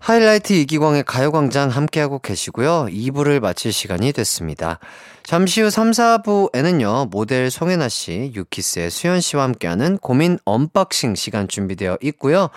[0.00, 2.86] 하이라이트 이기광의 가요광장 함께하고 계시고요.
[2.90, 4.78] 2부를 마칠 시간이 됐습니다.
[5.24, 11.98] 잠시 후 3, 4부에는요, 모델 송해나 씨, 유키스의 수현 씨와 함께하는 고민 unboxing 시간 준비되어
[12.02, 12.50] 있고요.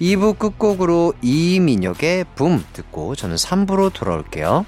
[0.00, 4.64] 2부 끝곡으로 이민혁의 붐 듣고 저는 3부로 돌아올게요.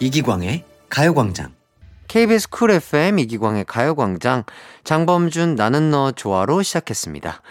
[0.00, 1.52] 이기광의 가요광장.
[2.06, 4.44] KBS 쿨 FM 이기광의 가요광장.
[4.84, 7.42] 장범준 나는 너 좋아로 시작했습니다.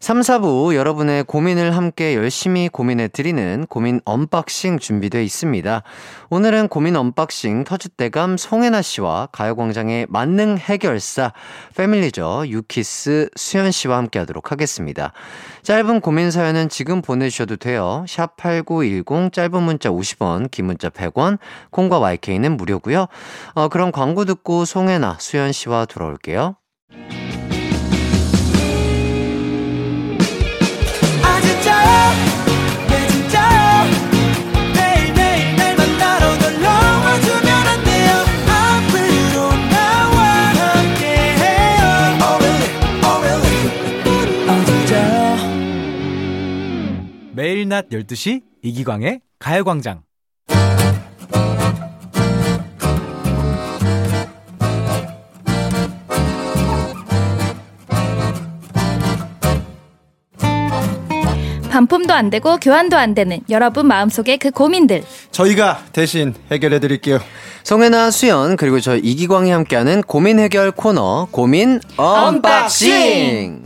[0.00, 5.82] 3, 4부 여러분의 고민을 함께 열심히 고민해 드리는 고민 unboxing 준비되어 있습니다.
[6.30, 11.32] 오늘은 고민 unboxing 터줏대감 송해나 씨와 가요광장의 만능 해결사
[11.76, 15.12] 패밀리저 유키스 수현 씨와 함께 하도록 하겠습니다.
[15.64, 18.04] 짧은 고민 사연은 지금 보내주셔도 돼요.
[18.08, 21.38] 샵 8910 짧은 문자 50원, 긴 문자 100원,
[21.70, 23.06] 콩과 YK는 무료고요.
[23.54, 26.54] 어, 그럼 광고 듣고 송혜나 수현 씨와 돌아올게요.
[47.68, 50.02] 매일 낮 12시 이기광의 가요광장.
[61.70, 65.04] 반품도 안 되고 교환도 안 되는 여러분 마음속의 그 고민들.
[65.30, 67.20] 저희가 대신 해결해 드릴게요.
[67.62, 73.57] 송해나 수현 그리고 저 이기광이 함께하는 고민 해결 코너 고민 unboxing.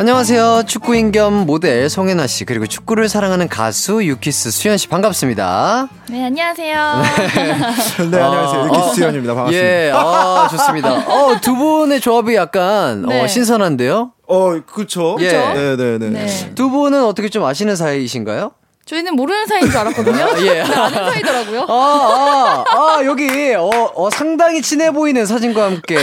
[0.00, 0.62] 안녕하세요.
[0.66, 5.90] 축구인 겸 모델 송혜나 씨 그리고 축구를 사랑하는 가수 유키스 수연 씨 반갑습니다.
[6.08, 7.02] 네, 안녕하세요.
[8.10, 8.60] 네, 안녕하세요.
[8.62, 8.82] 어, 유키 어.
[8.94, 9.34] 수현입니다.
[9.34, 9.68] 반갑습니다.
[9.68, 10.94] 예, 아, 좋습니다.
[11.06, 13.22] 어, 두 분의 조합이 약간 네.
[13.22, 14.12] 어, 신선한데요?
[14.26, 15.18] 어, 그쵸.
[15.20, 15.32] 예.
[15.32, 16.08] 네, 네, 네.
[16.08, 16.52] 네.
[16.54, 18.52] 두 분은 어떻게 좀 아시는 사이이신가요?
[18.90, 20.24] 저희는 모르는 사이인 줄 알았거든요.
[20.24, 20.62] 아, 예.
[20.62, 21.66] 근데 아는 사이더라고요.
[21.68, 25.96] 아, 아, 아, 여기, 어, 어, 상당히 친해 보이는 사진과 함께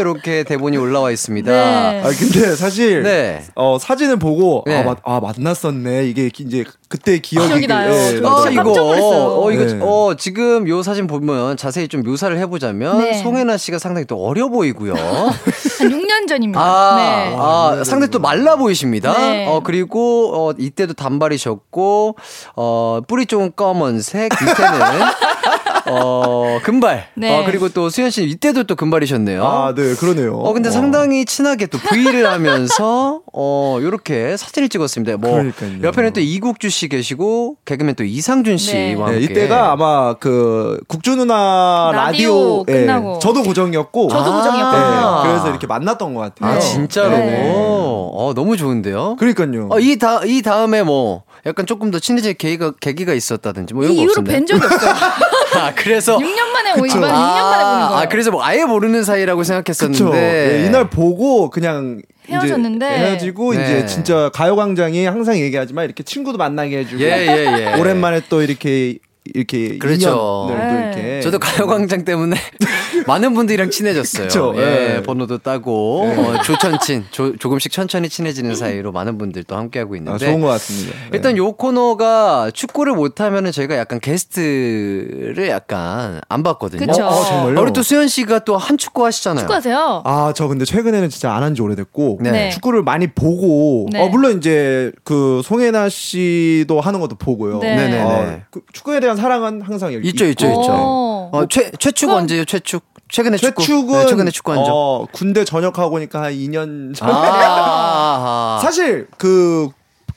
[0.00, 1.52] 이렇게 대본이 올라와 있습니다.
[1.52, 2.00] 네.
[2.02, 3.44] 아, 근데 사실, 네.
[3.56, 4.78] 어, 사진을 보고, 네.
[4.78, 6.06] 아, 맞, 아, 만났었네.
[6.06, 7.46] 이게 이제 그때 기억이.
[7.48, 7.92] 기억이 나요.
[7.92, 8.20] 예.
[8.24, 9.42] 어, 진짜 이거, 깜짝 놀랐어요.
[9.42, 9.78] 어, 이거, 네.
[9.82, 13.22] 어, 지금 요 사진 보면 자세히 좀 묘사를 해보자면, 네.
[13.22, 14.94] 송혜나 씨가 상당히 또 어려 보이고요.
[15.80, 16.60] 한 6년 전입니다.
[16.60, 17.36] 아, 네.
[17.38, 19.12] 아, 상당히 또 말라 보이십니다.
[19.12, 19.46] 네.
[19.48, 22.16] 어, 그리고, 어, 이때도 단발이셨고,
[22.56, 24.80] 어, 뿌리 쪽은 검은색, 밑에는,
[25.90, 27.08] 어, 금발.
[27.14, 27.38] 네.
[27.38, 29.44] 어, 그리고 또 수현 씨 이때도 또 금발이셨네요.
[29.44, 30.34] 아, 네, 그러네요.
[30.34, 35.16] 어, 근데 상당히 친하게 또 V를 하면서, 어, 요렇게 사진을 찍었습니다.
[35.16, 35.82] 뭐, 그러니까요.
[35.82, 38.94] 옆에는 또 이국주 씨 계시고, 개그맨 또 이상준 씨와 네.
[38.94, 39.18] 함께.
[39.18, 43.18] 네, 이때가 아마 그 국주 누나 라디오 라디오, 예, 끝나고.
[43.18, 44.36] 저도 고정이었고 저도 아.
[44.36, 45.22] 고정이었거든요.
[45.22, 46.56] 네, 그래서 이렇게 만났던 것 같아요.
[46.56, 47.10] 아, 진짜로?
[47.10, 47.52] 네.
[47.54, 49.16] 어, 너무 좋은데요?
[49.18, 49.68] 그러니까요.
[49.70, 53.94] 어, 이, 다, 이 다음에 뭐, 약간 조금 더 친해질 계기가, 계기가 있었다든지 뭐 이런
[53.94, 54.36] 이거 이후로 없었나요?
[54.38, 54.94] 뵌 적이 없어요.
[55.60, 56.18] 아, 그래서.
[56.18, 58.02] 6년 만에 오, 이번 6년 만에 보는 거예요.
[58.02, 60.10] 아, 그래서 뭐 아예 모르는 사이라고 생각했었는데.
[60.10, 62.86] 네, 이날 보고 그냥 이제 헤어졌는데.
[62.86, 63.62] 헤어지고 네.
[63.62, 67.80] 이제 진짜 가요광장이 항상 얘기하지만 이렇게 친구도 만나게 해주고 예, 예, 예.
[67.80, 70.46] 오랜만에 또 이렇게 이렇게 그렇죠.
[70.50, 70.92] 네.
[70.94, 72.36] 이렇게 저도 가요광장 때문에
[73.10, 74.28] 많은 분들이랑 친해졌어요.
[74.28, 75.02] 그쵸, 예, 예.
[75.02, 80.26] 번호도 따고 어, 조천친, 조, 조금씩 천천히 친해지는 사이로 많은 분들 또 함께하고 아, 있는데.
[80.26, 80.92] 좋은 것 같습니다.
[80.96, 81.10] 네.
[81.14, 86.86] 일단 요 코너가 축구를 못하면은 저희가 약간 게스트를 약간 안 봤거든요.
[86.86, 87.04] 그쵸.
[87.04, 87.58] 어, 정말요?
[87.58, 89.40] 아, 우리 또 수현 씨가 또 한 축구 하시잖아요.
[89.40, 90.02] 축구하세요?
[90.04, 92.30] 아, 저 근데 최근에는 진짜 안 한 지 오래됐고 네.
[92.30, 92.50] 네.
[92.50, 94.00] 축구를 많이 보고 네.
[94.00, 97.58] 어 물론 이제 그 송혜나 씨도 하는 것도 보고요.
[97.58, 97.74] 네.
[97.74, 98.00] 네네네.
[98.02, 100.46] 어, 그 축구에 대한 사랑은 항상 여기 있죠, 있죠.
[100.46, 100.60] 있죠.
[100.70, 101.30] 어.
[101.32, 102.44] 어, 최, 최축 언제요?
[102.44, 102.82] 최축?
[103.10, 103.62] 최근에 축구?
[103.62, 104.72] 최축은 네, 최근에 축구 한 적.
[104.72, 107.08] 어, 군대 전역하고 오니까 한 2년 전.
[107.10, 109.68] 아, 사실 그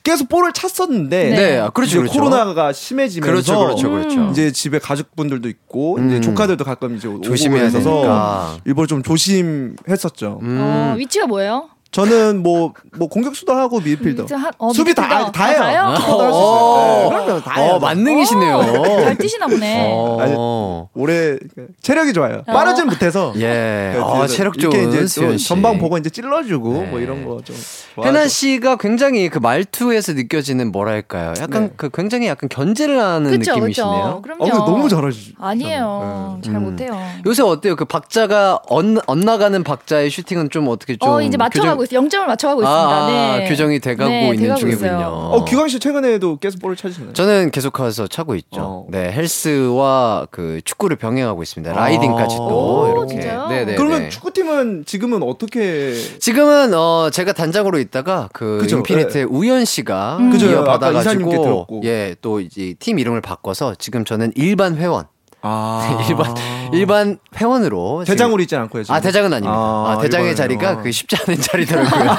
[0.02, 2.18] 계속 볼을 찼었는데 네, 네, 아, 그렇죠, 이제 그렇죠.
[2.20, 4.30] 코로나가 심해지면서 그렇죠, 그렇죠, 그렇죠.
[4.30, 6.08] 이제 집에 가족분들도 있고 음.
[6.08, 8.58] 이제 조카들도 가끔 이제 오고 되니까.
[8.66, 10.40] 일부러 좀 조심했었죠.
[10.42, 10.58] 음.
[10.60, 11.70] 어, 위치가 뭐예요?
[11.94, 14.26] 저는 뭐 뭐 공격수도 하고 미드필더.
[14.36, 15.32] 한- 어, 수비 다, 미드필더.
[15.32, 15.58] 다 해요.
[15.58, 15.82] 다 해요?
[15.82, 16.28] 할수 어.
[16.28, 17.02] 있어요.
[17.02, 17.72] 네, 그럼요, 다 해요.
[17.74, 18.62] 어, 만능이시네요.
[19.02, 19.90] 잘 뛰시나 보네.
[19.92, 20.88] 어.
[20.94, 21.36] 올해
[21.82, 22.42] 체력이 좋아요.
[22.46, 23.32] 빠르진 못해서.
[23.38, 23.94] 예.
[24.00, 25.36] 아, 체력 좋은 이렇게 이제.
[25.38, 26.86] 전방 보고 이제 찔러주고 네.
[26.86, 27.56] 뭐 이런 거 좀.
[28.04, 31.34] 해나 씨가 굉장히 그 말투에서 느껴지는 뭐랄까요?
[31.40, 31.72] 약간 네.
[31.76, 34.20] 그 굉장히 약간 견제를 하는 그쵸, 느낌이시네요.
[34.22, 34.22] 그쵸.
[34.22, 34.44] 그럼요.
[34.44, 35.32] 어, 너무 잘하시죠.
[35.40, 36.38] 아니에요.
[36.44, 36.62] 잘 음.
[36.64, 36.96] 못해요.
[37.26, 37.74] 요새 어때요?
[37.76, 42.00] 그 박자가 엇, 엇나가는 박자의 슈팅은 좀 어떻게 좀 어, 이제 맞춰가고 있어요.
[42.00, 42.96] 0점을 맞춰가고 있습니다.
[42.96, 43.48] 아, 네.
[43.48, 44.86] 교정이 돼가고 네, 있는 돼가고 중이군요.
[44.86, 45.06] 있어요.
[45.08, 47.12] 어, 기광 씨 최근에도 계속 볼을 찾으시나요?
[47.12, 48.60] 저는 계속해서 차고 있죠.
[48.60, 48.86] 어.
[48.90, 51.72] 네, 헬스와 그 축구를 병행하고 있습니다.
[51.74, 53.20] 라이딩까지 또 오, 이렇게.
[53.20, 53.48] 진짜요?
[53.48, 53.74] 네 네.
[53.74, 60.34] 그러면 축구팀은 지금은 어떻게 지금은 어 제가 단장으로 있다가 그 그죠, 인피니트의 우연 씨가 음.
[60.40, 61.80] 이어 받아가지고 들었고.
[61.84, 65.04] 예 또 이제 팀 이름을 바꿔서 지금 저는 일반 회원
[65.46, 66.34] 아 일반
[66.72, 68.82] 일반 회원으로 대장으로 있진 않고요.
[68.82, 68.94] 지금?
[68.94, 69.54] 아 대장은 아닙니다.
[69.54, 70.36] 아, 아, 대장의 일반회원.
[70.36, 72.10] 자리가 그 쉽지 않은 자리더라고요.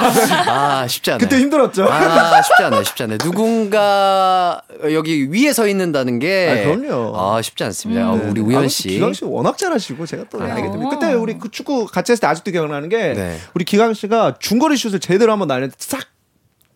[0.48, 1.18] 아 쉽지 않아요.
[1.18, 1.84] 그때 힘들었죠.
[1.90, 3.18] 아 쉽지 않아요, 쉽지 않아요.
[3.18, 4.62] 누군가
[4.92, 7.12] 여기 위에 서 있는다는 게 아, 그럼요.
[7.18, 8.08] 아 쉽지 않습니다.
[8.08, 8.28] 아, 네.
[8.30, 8.88] 우리 아, 우현 씨.
[8.88, 10.44] 기광 씨 워낙 잘하시고 제가 또 아.
[10.44, 10.88] 알게 됩니다.
[10.90, 13.38] 그때 우리 그 축구 같이 했을 때 아직도 기억나는 게 네.
[13.54, 16.00] 우리 기광 씨가 중거리 슛을 제대로 한번 날렸는데 싹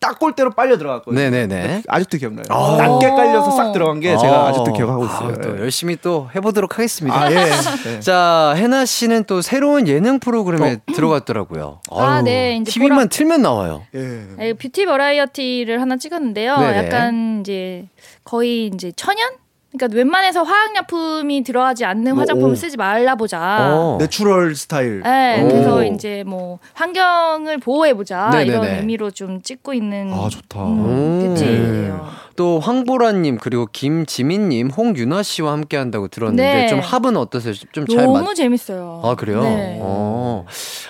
[0.01, 1.29] 딱 골대로 빨려 들어갔거든요.
[1.29, 1.83] 네네네.
[1.87, 2.45] 아직도 기억나요.
[2.49, 2.75] 아.
[2.75, 4.47] 낮게 깔려서 싹 들어간 게 제가 어.
[4.47, 5.35] 아직도 기억하고 아, 있어요.
[5.41, 7.15] 또 열심히 또 해보도록 하겠습니다.
[7.21, 7.35] 아, 예.
[7.85, 7.99] 네.
[7.99, 10.93] 자, 해나 씨는 또 새로운 예능 프로그램에 어.
[10.93, 11.81] 들어갔더라고요.
[11.91, 13.83] 아, 아유, 네, 이제 TV만 틀면 나와요.
[13.93, 13.99] 예.
[14.37, 16.57] 네, 뷰티 버라이어티를 하나 찍었는데요.
[16.57, 16.77] 네네.
[16.87, 17.87] 약간 이제
[18.23, 19.40] 거의 이제 천연?
[19.73, 22.55] 그러니까 웬만해서 화학약품이 들어가지 않는 화장품을 오.
[22.55, 23.69] 쓰지 말라 보자.
[23.71, 23.97] 어.
[23.99, 25.01] natural 스타일.
[25.01, 25.47] 네, 오.
[25.47, 28.41] 그래서 이제 뭐 환경을 보호해 보자.
[28.41, 30.63] 이런 의미로 좀 찍고 있는 아, 좋다.
[30.65, 31.33] 음, 오.
[31.33, 32.05] beauty예요.
[32.41, 36.67] 또 황보라님 그리고 김지민님, 홍윤아 씨와 함께 한다고 들었는데 네.
[36.67, 37.53] 좀 합은 어떠세요?
[37.71, 38.33] 좀잘 너무 맞.
[38.33, 38.99] 재밌어요.
[39.03, 39.43] 아 그래요?
[39.43, 39.77] 네.
[39.79, 40.47] 어.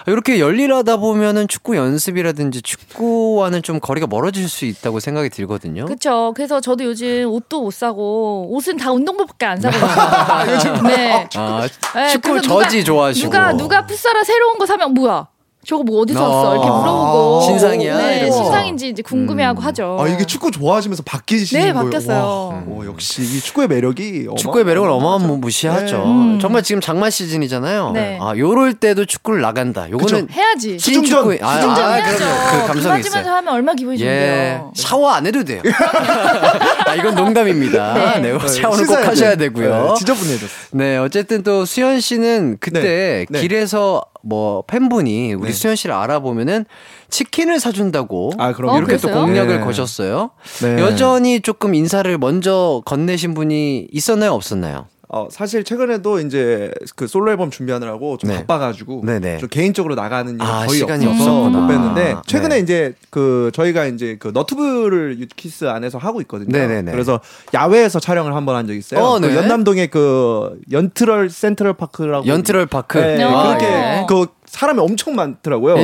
[0.07, 5.83] 이렇게 열일하다 보면은 축구 연습이라든지 축구와는 좀 거리가 멀어질 수 있다고 생각이 들거든요.
[5.87, 6.31] 그렇죠.
[6.37, 10.83] 그래서 저도 요즘 옷도 못 사고 옷은 다 운동복밖에 안 사거든요.
[10.87, 11.27] 네.
[11.35, 13.25] 아, 네, 축구 저지 좋아하시고.
[13.25, 15.27] 누가 누가 풋살아 새로운 거 사면 뭐야?
[15.65, 16.53] 저거 뭐 어디서 샀어?
[16.55, 17.97] 이렇게 아, 물어보고 신상이야?
[17.97, 18.33] 네, 이러고.
[18.35, 19.65] 신상인지 이제 궁금해하고 음.
[19.65, 19.97] 하죠.
[19.99, 21.83] 아, 이게 축구 좋아하시면서 바뀌시는 네, 거예요.
[21.85, 22.17] 바뀌었어요.
[22.17, 22.25] 와,
[22.65, 25.25] 어, 역시 이 축구의 매력이 축구의 매력을 어마어마하죠.
[25.33, 25.97] 어마무시하죠.
[25.97, 26.03] 네.
[26.03, 26.39] 음.
[26.39, 27.91] 정말 지금 장마 시즌이잖아요.
[27.93, 28.17] 네.
[28.19, 29.89] 아, 요럴 때도 축구를 나간다.
[29.89, 30.79] 요거는 해야지.
[30.79, 32.17] 신축구 아, 수중전 아, 해야죠.
[32.17, 33.25] 그 감성이 있어요.
[33.27, 34.05] 하면 얼마나 기분이 예.
[34.05, 34.71] 좋은데요.
[34.75, 35.61] 샤워 안 해도 돼요.
[36.87, 37.93] 아, 이건 농담입니다.
[37.93, 38.39] 네, 네.
[38.47, 39.41] 샤워는 꼭 씻어야 하셔야 돼.
[39.49, 39.87] 되고요.
[39.89, 40.53] 네, 지저분해졌어.
[40.71, 43.41] 네, 어쨌든 또 수현 씨는 그때 네, 네.
[43.41, 45.51] 길에서 뭐 팬분이 우리 네.
[45.51, 46.65] 수현 씨를 알아보면은
[47.09, 49.25] 치킨을 사준다고 아, 그럼 어, 이렇게 또 그랬어요?
[49.25, 49.63] 공약을 네.
[49.63, 50.31] 거셨어요.
[50.61, 50.79] 네.
[50.81, 54.87] 여전히 조금 인사를 먼저 건네신 분이 있었나요, 없었나요?
[55.13, 58.37] 어, 사실 최근에도 이제 그 솔로 앨범 준비하느라고 좀 네.
[58.37, 59.39] 바빠가지고 네네.
[59.39, 61.49] 좀 개인적으로 나가는 일이 아, 거의 시간이 없어서.
[61.49, 62.61] 못 뵀는데 최근에 네.
[62.61, 66.57] 이제 그 저희가 이제 그 너튜브를 유키스 안에서 하고 있거든요.
[66.57, 66.91] 네네네.
[66.93, 67.19] 그래서
[67.53, 69.01] 야외에서 촬영을 한 번 한 적이 있어요.
[69.03, 69.35] 어, 그 네.
[69.35, 72.97] 연남동의 그 연트럴 센트럴 파크라고 연트럴 파크.
[72.97, 74.05] 네, 아, 그렇게 예.
[74.07, 75.77] 그 사람이 엄청 많더라고요.
[75.77, 75.81] 예,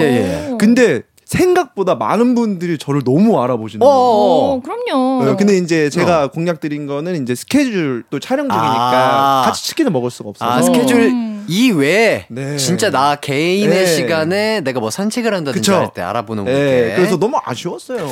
[0.48, 0.50] 예.
[0.52, 0.58] 오.
[0.58, 3.94] 근데 생각보다 많은 분들이 저를 너무 알아보시는 거예요.
[3.94, 5.26] 어, 그럼요.
[5.26, 6.28] 네, 근데 이제 제가 어.
[6.30, 9.44] 공약 드린 거는 이제 스케줄 또 촬영 중이니까 아.
[9.46, 10.50] 같이 치킨을 먹을 수가 없어서.
[10.50, 11.37] 아, 스케줄 음.
[11.48, 12.58] 이 외에 네.
[12.58, 13.86] 진짜 나 개인의 네.
[13.86, 15.72] 시간에 내가 뭐 산책을 한다든지.
[15.72, 18.08] 할 때 알아보는 분께 네, 그래서 너무 아쉬웠어요.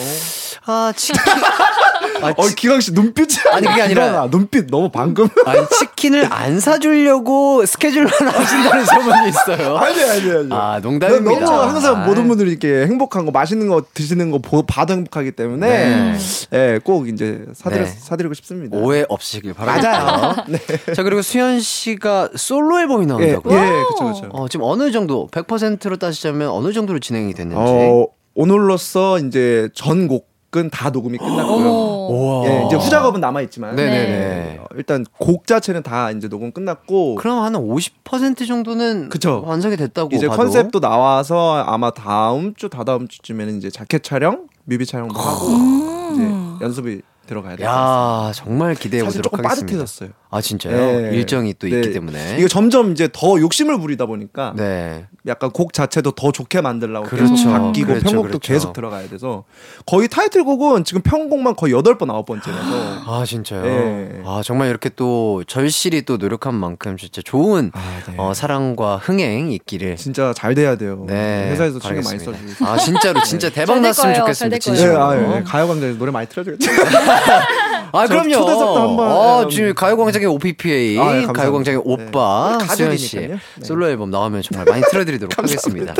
[0.65, 1.21] 아 치킨
[2.21, 4.27] 아, 어, 치- 기광 씨 눈빛이 아니, 그게 아니라- 일어나.
[4.29, 5.27] 눈빛 너무 방금.
[5.45, 9.77] 아니 치킨을 안 사주려고 스케줄만 하신다는 소문이 있어요.
[9.77, 10.47] 아니 아니 아니.
[10.51, 11.67] 아 너무 농담입니다.
[11.69, 12.05] 항상 아.
[12.05, 16.17] 모든 분들이 이렇게 행복한 거 맛있는 거 드시는 거 보, 봐도 행복하기 때문에 네.
[16.53, 17.91] 예, 꼭 이제 사드려 네.
[17.99, 18.77] 사드리고 싶습니다.
[18.77, 19.91] 오해 없으시길 바랍니다.
[19.91, 20.35] 맞아요.
[20.47, 20.93] 네.
[20.93, 23.57] 자 그리고 수현 씨가 솔로 앨범이 예, 나온다고요?
[23.59, 24.29] 예, 그렇죠, 그렇죠.
[24.31, 27.59] 어, 지금 어느 정도 100%로 따지자면 어느 정도로 진행이 됐는지.
[27.61, 32.45] 어, 오늘로써 이제 전 곡 은 다 녹음이 끝났고요.
[32.45, 34.59] 예, 이제 후작업은 남아 있지만 네네네.
[34.61, 39.43] 어, 일단 곡 자체는 다 이제 녹음 끝났고 그럼 한 50% 정도는 그쵸.
[39.45, 40.41] 완성이 됐다고 이제 봐도.
[40.43, 46.13] 컨셉도 나와서 아마 다음 주 다다음 주쯤에는 이제 자켓 촬영, 뮤비 촬영도 하고 음.
[46.13, 48.27] 이제 연습이 들어가야 될것 같습니다.
[48.29, 49.65] 야 정말 기대해 보도록 조금 하겠습니다.
[49.65, 50.09] 빠듯해졌어요.
[50.35, 50.75] 아 진짜요?
[50.75, 51.15] 네.
[51.15, 51.91] 일정이 또 있기 네.
[51.93, 52.35] 때문에.
[52.37, 55.05] 이게 점점 이제 더 욕심을 부리다 보니까 네.
[55.27, 57.33] 약간 곡 자체도 더 좋게 만들려고 그렇죠.
[57.33, 58.53] 계속 바뀌고 그렇죠, 편곡도 그렇죠.
[58.53, 59.45] 계속 들어가야 돼서
[59.85, 63.63] 거의 타이틀곡은 지금 편곡만 거의 여덟 번 아홉 번째라서 아 진짜요?
[63.63, 64.21] 네.
[64.25, 68.15] 아 정말 이렇게 또 절실히 또 노력한 만큼 진짜 좋은 아, 네.
[68.17, 69.95] 어, 사랑과 흥행 있기를.
[69.95, 71.05] 진짜 잘 돼야 돼요.
[71.07, 71.49] 네.
[71.51, 72.19] 회사에서 신경 많이.
[72.19, 72.65] 써주고.
[72.65, 74.25] 아 진짜로 진짜 대박 났으면 거예요.
[74.25, 74.59] 좋겠습니다.
[74.59, 74.95] 잘될 네.
[74.95, 75.43] 아, 예.
[75.43, 76.69] 가요광장에서 노래 많이 틀어주겠죠.
[77.97, 78.31] 아저 그럼요.
[78.33, 79.49] 초대석도 한번, 아, 음.
[79.49, 81.25] 지금 가요광장의 OPPA, 아, 예.
[81.25, 81.91] 가요광장의 네.
[81.93, 83.17] 오빠 우리 수현 씨.
[83.17, 83.37] 네.
[83.63, 85.93] 솔로 앨범 나오면 정말 많이 틀어드리도록 하겠습니다.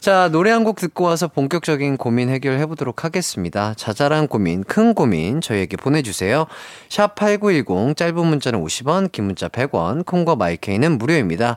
[0.00, 3.74] 자 노래 한 곡 듣고 와서 본격적인 고민 해결해 보도록 하겠습니다.
[3.76, 6.46] 자잘한 고민, 큰 고민 저희에게 보내주세요.
[6.88, 11.56] 샵 #8910 짧은 문자는 50원, 긴 문자 100원, 콩과 마이케이는 무료입니다.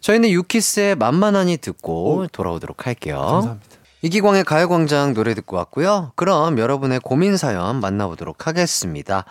[0.00, 3.16] 저희는 유키스의 만만하니 듣고 돌아오도록 할게요.
[3.18, 3.76] 감사합니다.
[4.02, 6.12] 이기광의 가요광장 노래 듣고 왔고요.
[6.16, 9.24] 그럼 여러분의 고민 사연 만나보도록 하겠습니다.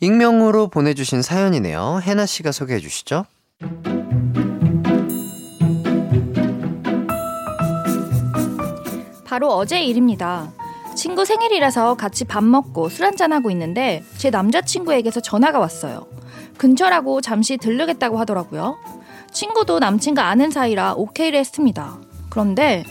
[0.00, 2.00] 익명으로 보내주신 사연이네요.
[2.02, 3.24] 해나 씨가 소개해 주시죠.
[9.24, 10.52] 바로 어제 일입니다.
[10.94, 16.06] 친구 생일이라서 같이 밥 먹고 술 한잔하고 있는데 제 남자친구에게서 전화가 왔어요.
[16.58, 18.76] 근처라고 잠시 들르겠다고 하더라고요.
[19.32, 21.96] 친구도 남친과 아는 사이라 오케이를 했습니다.
[22.28, 22.84] 그런데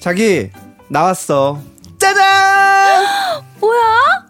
[0.00, 0.50] 자기
[0.88, 1.60] 나왔어.
[1.98, 3.04] 짜잔!
[3.60, 3.80] 뭐야?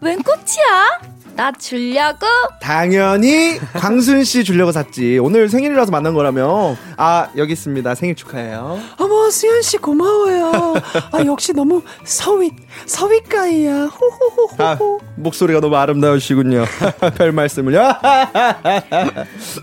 [0.00, 1.10] 웬 꽃이야?
[1.36, 2.26] 나 주려고?
[2.60, 5.18] 당연히 광순 씨 주려고 샀지.
[5.18, 6.76] 오늘 생일이라서 만난 거라며.
[6.98, 7.94] 아 여기 있습니다.
[7.94, 8.78] 생일 축하해요.
[8.98, 10.74] 어머 수현 씨 고마워요.
[11.12, 12.52] 아 역시 너무 서윗
[12.84, 13.86] 서윗가이야.
[13.86, 14.48] 호호호호.
[14.58, 14.76] 아
[15.16, 16.64] 목소리가 너무 아름다우시군요.
[17.16, 17.80] 별 말씀을요.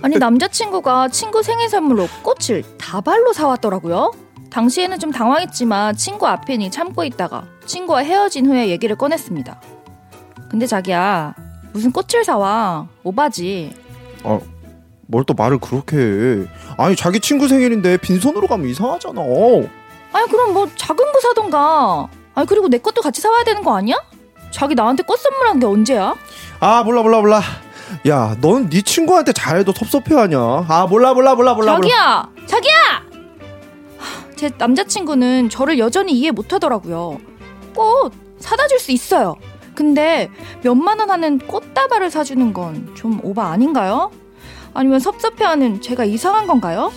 [0.01, 4.13] 아니 남자친구가 친구 생일 선물로 꽃을 다발로 사왔더라고요.
[4.49, 9.61] 당시에는 좀 당황했지만 친구 앞이니 참고 있다가 친구와 헤어진 후에 얘기를 꺼냈습니다.
[10.49, 11.35] 근데 자기야
[11.73, 13.75] 무슨 꽃을 사와 오바지.
[14.23, 14.39] 어,
[15.07, 16.45] 뭘또 말을 그렇게 해.
[16.77, 19.21] 아니 자기 친구 생일인데 빈손으로 가면 이상하잖아.
[20.13, 22.07] 아니 그럼 뭐 작은 거 사던가.
[22.33, 23.95] 아니 그리고 내 것도 같이 사와야 되는 거 아니야?
[24.51, 26.15] 자기 나한테 꽃 선물한 게 언제야?
[26.59, 27.41] 아 몰라 몰라 몰라.
[28.09, 30.37] 야, 넌 네 친구한테 잘해도 섭섭해하냐?
[30.67, 31.73] 아 몰라 몰라 몰라 몰라.
[31.77, 31.81] 몰라.
[31.87, 32.73] 자기야, 자기야.
[34.37, 37.17] 하, 제 남자친구는 저를 여전히 이해 못하더라고요.
[37.75, 39.35] 꽃 사다 줄 수 있어요.
[39.75, 40.29] 근데
[40.63, 44.11] 몇만 원 하는 꽃다발을 사주는 건 좀 오바 아닌가요?
[44.73, 46.91] 아니면 섭섭해하는 제가 이상한 건가요?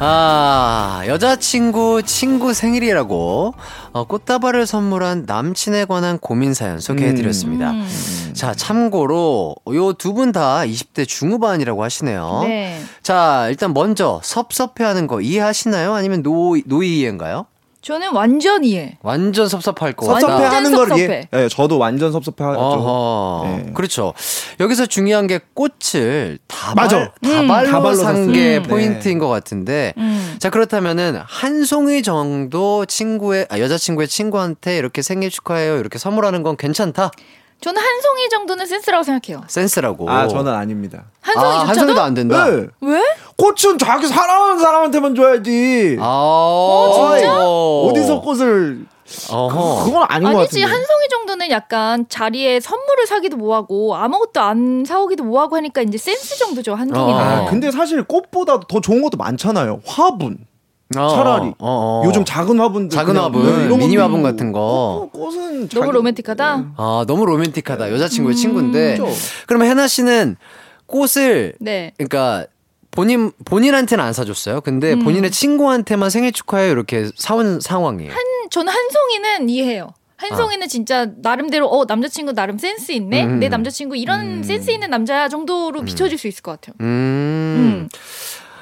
[0.00, 3.54] 아, 여자친구 친구 생일이라고
[3.92, 7.70] 어, 꽃다발을 선물한 남친에 관한 고민 사연 소개해드렸습니다.
[7.70, 7.86] 음,
[8.34, 12.40] 자, 참고로 요 두 분 다 20대 중후반이라고 하시네요.
[12.44, 12.80] 네.
[13.02, 15.94] 자, 일단 먼저 섭섭해하는 거 이해하시나요?
[15.94, 17.46] 아니면 no no 이해인가요?
[17.82, 18.96] 저는 완전 이해.
[19.02, 20.20] 완전 섭섭할 것 같다.
[20.20, 21.06] 섭섭해 하는 완전 걸 이해.
[21.06, 21.28] 섭섭해.
[21.30, 22.58] 네, 저도 완전 섭섭해 하죠.
[22.58, 23.44] 어허.
[23.46, 23.72] 네.
[23.74, 24.14] 그렇죠.
[24.58, 26.88] 여기서 중요한 게 꽃을 다발.
[26.88, 27.46] 다발로 음.
[27.70, 28.32] 다발로 산 샀어요.
[28.32, 28.62] 게 음.
[28.62, 29.92] 포인트인 것 같은데.
[29.98, 30.36] 음.
[30.38, 35.76] 자, 그렇다면은 한 송이 정도 친구의, 아, 여자친구의 친구한테 이렇게 생일 축하해요.
[35.78, 37.10] 이렇게 선물하는 건 괜찮다?
[37.64, 39.42] 저는 한 송이 정도는 센스라고 생각해요.
[39.48, 40.10] 센스라고.
[40.10, 41.04] 아, 저는 아닙니다.
[41.22, 41.68] 한 아, 송이조차도?
[41.68, 42.44] 한 송이도 안 된다?
[42.44, 42.66] 네.
[42.82, 43.02] 왜?
[43.38, 45.96] 꽃은 자기 사랑하는 사람한테만 줘야지.
[45.98, 47.34] 아, 어, 진짜?
[47.42, 48.84] 어디서 꽃을
[49.30, 49.84] 어허.
[49.84, 50.62] 그건 아닌 것 아니지 같은데.
[50.64, 56.36] 한 송이 정도는 약간 자리에 선물을 사기도 뭐하고 아무것도 안 사오기도 뭐하고 하니까 이제 센스
[56.38, 57.14] 정도죠 한 송이는.
[57.14, 57.18] 어.
[57.18, 59.80] 아, 근데 사실 꽃보다 더 좋은 것도 많잖아요.
[59.86, 60.36] 화분.
[61.00, 61.46] 어, 차라리.
[61.48, 62.02] 어, 어.
[62.06, 64.22] 요즘 작은 화분들 작은 화분, 네, 이런 미니 화분.
[64.22, 65.08] 같은 거.
[65.12, 66.56] 꽃- 꽃은 너무 로맨틱하다.
[66.56, 66.64] 네.
[66.76, 67.92] 아, 너무 로맨틱하다.
[67.92, 68.96] 여자친구의 친구인데.
[68.98, 69.08] 그죠?
[69.46, 70.36] 그러면 해나 씨는
[70.86, 71.92] 꽃을, 네.
[71.96, 72.46] 그러니까
[72.90, 74.60] 본인 본인한테는 안 사줬어요.
[74.60, 75.00] 근데 음.
[75.00, 78.12] 본인의 친구한테만 생일 축하해 이렇게 사온 상황이에요.
[78.12, 78.18] 한
[78.50, 79.88] 저는 한 송이는 이해해요.
[80.16, 83.22] 한송이는 진짜 나름대로 어 남자친구 나름 센스 있네.
[83.22, 83.26] 아.
[83.26, 83.40] 음.
[83.40, 86.76] 내 남자친구 이런 센스 있는 남자야 정도로 비춰질 수 있을 것 같아요.
[86.80, 87.88] 음.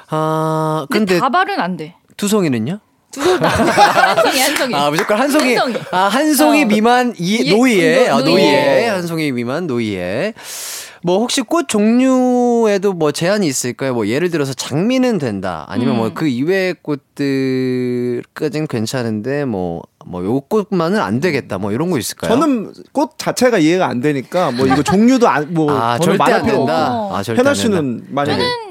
[0.09, 1.95] 아 근데, 근데 다발은 안 돼.
[2.17, 2.79] 두송이는요?
[3.15, 4.75] 한송이 한송이.
[4.75, 5.55] 아 무조건 한 송이.
[5.55, 5.85] 한 송이.
[5.91, 6.65] 아 한 송이 어.
[6.65, 8.33] 미만 이 예, 노이에 노- 아, 노이에.
[8.35, 10.33] 노이에 한 송이 미만 노이에.
[11.05, 13.93] 뭐 혹시 꽃 종류에도 뭐 제한이 있을까요?
[13.93, 15.65] 뭐 예를 들어서 장미는 된다.
[15.67, 15.97] 아니면 음.
[15.97, 21.57] 뭐그 이외의 꽃들까지는 괜찮은데 뭐 뭐 요 꽃만은 안 되겠다.
[21.59, 22.31] 뭐 이런 거 있을까요?
[22.31, 26.93] 저는 꽃 자체가 이해가 안 되니까 뭐 이거 종류도 안뭐 아, 저는 절대 안 된다.
[26.93, 27.15] 없고.
[27.15, 28.05] 아, 절대 안 씨는 된다.
[28.11, 28.62] 만약에 저는 꽃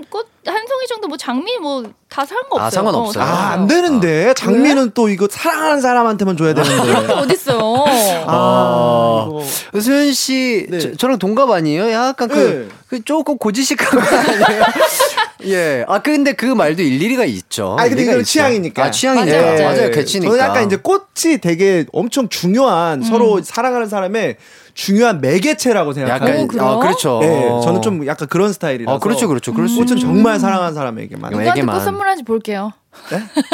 [0.44, 2.60] 한송이 정도 뭐 장미 뭐 다 상관없어요.
[2.66, 3.24] 아, 상관없어요?
[3.24, 4.34] 어, 아, 안 되는데.
[4.34, 6.92] 장미는 또 이거 사랑하는 사람한테만 줘야 되는데.
[7.10, 7.84] 어딨어요?
[8.28, 9.80] 아, 이거.
[9.80, 10.92] 수현 씨, 네.
[10.98, 11.90] 저, 랑 동갑 아니에요?
[11.90, 12.76] 약간 그, 네.
[12.88, 14.62] 그 조금 고지식한 거 아니에요?
[15.48, 15.84] 예.
[15.88, 17.76] 아, 근데 그 말도 일리가 있죠.
[17.78, 18.22] 아니, 근데 이건.
[18.24, 18.84] 취향이니까.
[18.84, 19.32] 아, 취향이니까.
[19.40, 19.64] 맞아요, 맞아요.
[19.76, 19.90] 맞아요.
[19.90, 20.30] 개치니까.
[20.32, 23.02] 저는 약간 이제 꽃이 되게 엄청 중요한 음.
[23.02, 24.36] 서로 사랑하는 사람의
[24.74, 26.42] 중요한 매개체라고 생각해요.
[26.42, 26.60] 약간?
[26.60, 27.18] 아, 그렇죠.
[27.20, 28.96] 네, 저는 좀 약간 그런 스타일이라서.
[28.96, 29.52] 어, 그렇죠, 그렇죠.
[29.52, 29.98] 그럴 수 꽃은.
[29.98, 31.30] 정말 사랑하는 사람에게만.
[31.32, 31.36] 네.
[31.38, 31.66] 누구한테.
[31.66, 32.72] 꽃 선물하는지 볼게요.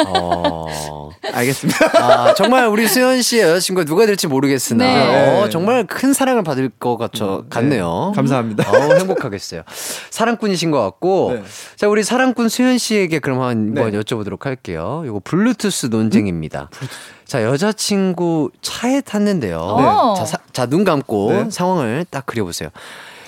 [0.07, 1.09] 어.
[1.33, 1.97] 알겠습니다.
[1.97, 5.41] 아, 정말 우리 수현 씨의 여자친구가 누가 될지 모르겠으나, 네.
[5.41, 8.11] 어, 정말 큰 사랑을 받을 것 같죠, 같네요.
[8.15, 8.69] 감사합니다.
[8.69, 9.61] 어우, 행복하겠어요.
[10.09, 11.33] 사랑꾼이신 것 같고.
[11.35, 11.43] 네.
[11.77, 13.97] 자, 우리 사랑꾼 수현 씨에게 그럼 한번 네.
[13.99, 15.03] 여쭤보도록 할게요.
[15.05, 16.69] 이거 블루투스 논쟁입니다.
[17.29, 19.75] 자, 여자친구 차에 탔는데요.
[19.77, 19.83] 네.
[20.17, 21.49] 자, 사- 자, 눈 감고 네.
[21.51, 22.69] 상황을 딱 그려보세요.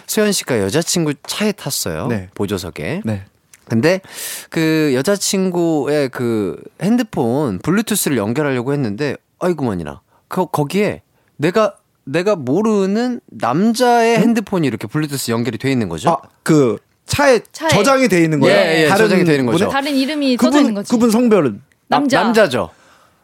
[0.07, 2.07] 수현 씨가 여자친구 차에 탔어요.
[2.07, 2.27] 네.
[2.33, 3.03] 보조석에.
[3.05, 3.23] 네.
[3.65, 4.01] 근데
[4.49, 11.03] 그 여자친구의 그 핸드폰 블루투스를 연결하려고 했는데 아이고만이나 그 거기에
[11.37, 16.09] 내가 내가 모르는 남자의 핸드폰이 이렇게 블루투스 연결이 돼 있는 거죠.
[16.09, 17.69] 아, 그 차에, 차에.
[17.69, 18.57] 저장이 돼 있는 거예요?
[18.57, 19.69] 예, 예, 저장이 돼 있는 거죠.
[19.69, 20.89] 다른 이름이 써져 있는 그분, 거지.
[20.89, 21.61] 그분 성별은?
[21.87, 22.23] 남자.
[22.23, 22.71] 남자죠.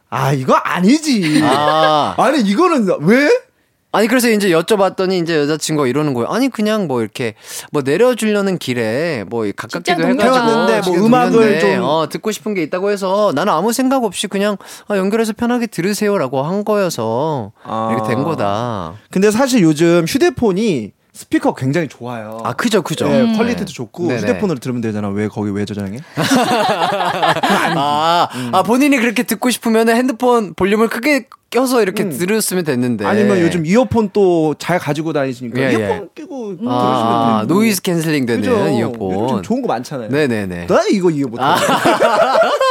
[0.10, 1.42] 아, 이거 아니지.
[1.44, 2.16] 아.
[2.18, 3.30] 아니, 이거는 왜?
[3.94, 6.28] 아니 그래서 이제 여쭤봤더니 이제 여자친구가 이러는 거예요.
[6.28, 7.34] 아니 그냥 뭐 이렇게
[7.72, 13.32] 뭐 내려주려는 길에 뭐 가깝기도 해가지고 뭐 음악을 좀- 어, 듣고 싶은 게 있다고 해서
[13.34, 17.90] 나는 아무 생각 없이 그냥 아, 연결해서 편하게 들으세요라고 한 거여서 아.
[17.94, 18.94] 이렇게 된 거다.
[19.10, 22.38] 근데 사실 요즘 휴대폰이 스피커 굉장히 좋아요.
[22.44, 23.08] 아 그죠 그죠.
[23.08, 24.22] 네, quality도 좋고 네네.
[24.22, 25.10] 휴대폰으로 들으면 되잖아.
[25.10, 25.98] 왜 거기 왜 저장해?
[27.76, 32.12] 아, 아 본인이 그렇게 듣고 싶으면 핸드폰 볼륨을 크게 껴서 이렇게 음.
[32.12, 33.06] 들었으면 됐는데.
[33.06, 36.08] 아니면 요즘 이어폰 또 잘 가지고 다니시니까 예, 이어폰 예.
[36.14, 37.54] 끼고 아, 들으시면 되고.
[37.54, 38.68] noise canceling 되는 그죠?
[38.68, 39.44] 이어폰.
[39.44, 40.10] 좋은 거 많잖아요.
[40.10, 40.68] 네네네.
[40.68, 41.42] 나 이거 이해 못해.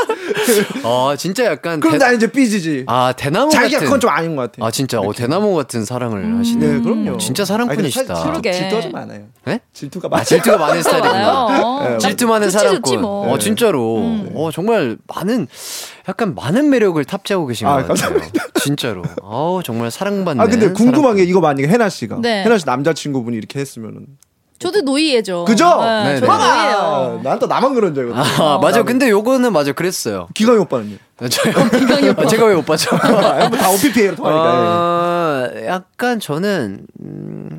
[0.84, 2.84] 어 진짜 약간 그럼 대- 나 이제 삐지지.
[2.86, 4.66] 아 대나무 자기가 같은 그건 좀 아닌 것 같아.
[4.66, 6.66] 아 진짜 어 대나무 같은 사랑을 하시네.
[6.66, 7.18] 네, 그럼요.
[7.18, 8.22] 진짜 사랑꾼이시다.
[8.24, 8.52] 그러게.
[8.52, 9.22] 질투가 좀 많아요.
[9.44, 9.60] 네?
[9.72, 10.24] 질투가 아, 많아요.
[10.24, 11.32] 질투가 많은 스타일이구나.
[11.44, 11.98] 많아요.
[11.98, 13.00] 질투 많은 사랑꾼.
[13.00, 13.32] 뭐.
[13.32, 13.96] 어 진짜로.
[14.34, 15.46] 어 정말 많은
[16.08, 18.20] 약간 많은 매력을 탑재하고 계신 아, 것 같아요.
[18.60, 19.02] 진짜로.
[19.22, 20.42] 어우 정말 사랑받는.
[20.42, 21.16] 아 근데 궁금한 사랑꾼.
[21.16, 22.42] 게 이거 만약에 해나 씨가 네.
[22.44, 24.06] 해나 씨 남자친구분이 이렇게 했으면은
[24.58, 25.44] 저도 노이예죠.
[25.44, 25.80] 그죠?
[25.82, 26.38] 네, 네, 저도 네.
[26.38, 27.20] 노이예요.
[27.22, 28.42] 난 또 나만 그런 줄 알거든.
[28.42, 28.82] 아 맞아.
[28.82, 29.72] 근데 요거는 맞아.
[29.72, 30.28] 그랬어요.
[30.34, 30.96] 기광이 오빠는요?
[31.30, 31.54] 저요.
[32.16, 32.94] 아, 제가 왜 오빠죠?
[32.96, 34.44] 아, 뭐다 OPPA로 통하니까.
[34.50, 37.58] 어, 약간 저는 음,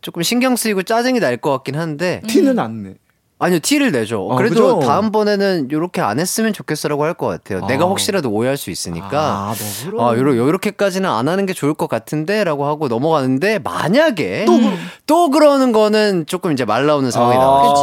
[0.00, 2.26] 조금 신경 쓰이고 짜증이 날 것 같긴 한데 예.
[2.26, 2.94] 티는 안 내.
[3.40, 4.28] 아니요 티를 내죠.
[4.32, 4.86] 아, 그래도 그죠?
[4.88, 7.64] 다음번에는 요렇게 안 했으면 좋겠어라고 할 것 같아요.
[7.66, 7.86] 내가 아.
[7.88, 9.08] 혹시라도 오해할 수 있으니까.
[9.12, 9.54] 아,
[9.90, 12.42] 너무 아, 요러, 요렇게까지는 안 하는 게 좋을 것 같은데?
[12.44, 14.58] 라고 하고 넘어가는데, 만약에, 또
[15.06, 17.72] 또, 그- 그러는 거는 조금 이제 말 나오는 상황이 아, 나와요.
[17.72, 17.82] 그치,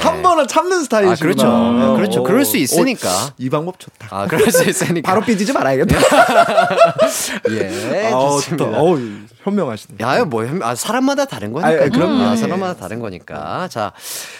[0.00, 0.06] 그치.
[0.08, 1.18] 한 번은 참는 아, 스타일이시구나.
[1.34, 1.48] 그렇죠.
[1.48, 2.20] 어, 그렇죠.
[2.20, 2.22] 어.
[2.24, 3.08] 그럴 수 있으니까.
[3.08, 4.08] 어, 이 방법 좋다.
[4.10, 5.08] 아, 그럴 수 있으니까.
[5.10, 5.96] 바로 삐지지 말아야겠다.
[7.50, 8.64] 예, 아우, 좋습니다.
[8.66, 8.78] 좋다.
[8.80, 8.98] 어우,
[9.50, 9.98] 현명하시네.
[10.00, 11.68] 야, 뭐, 현- 아, 사람마다 다른 거니까.
[11.68, 12.24] 아, 예, 그럼요.
[12.24, 12.36] 아, 예.
[12.36, 13.68] 사람마다 다른 거니까.
[13.68, 13.92] 자,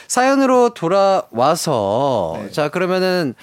[0.09, 2.50] 사연으로 돌아와서, 네.
[2.50, 3.34] 자, 그러면은,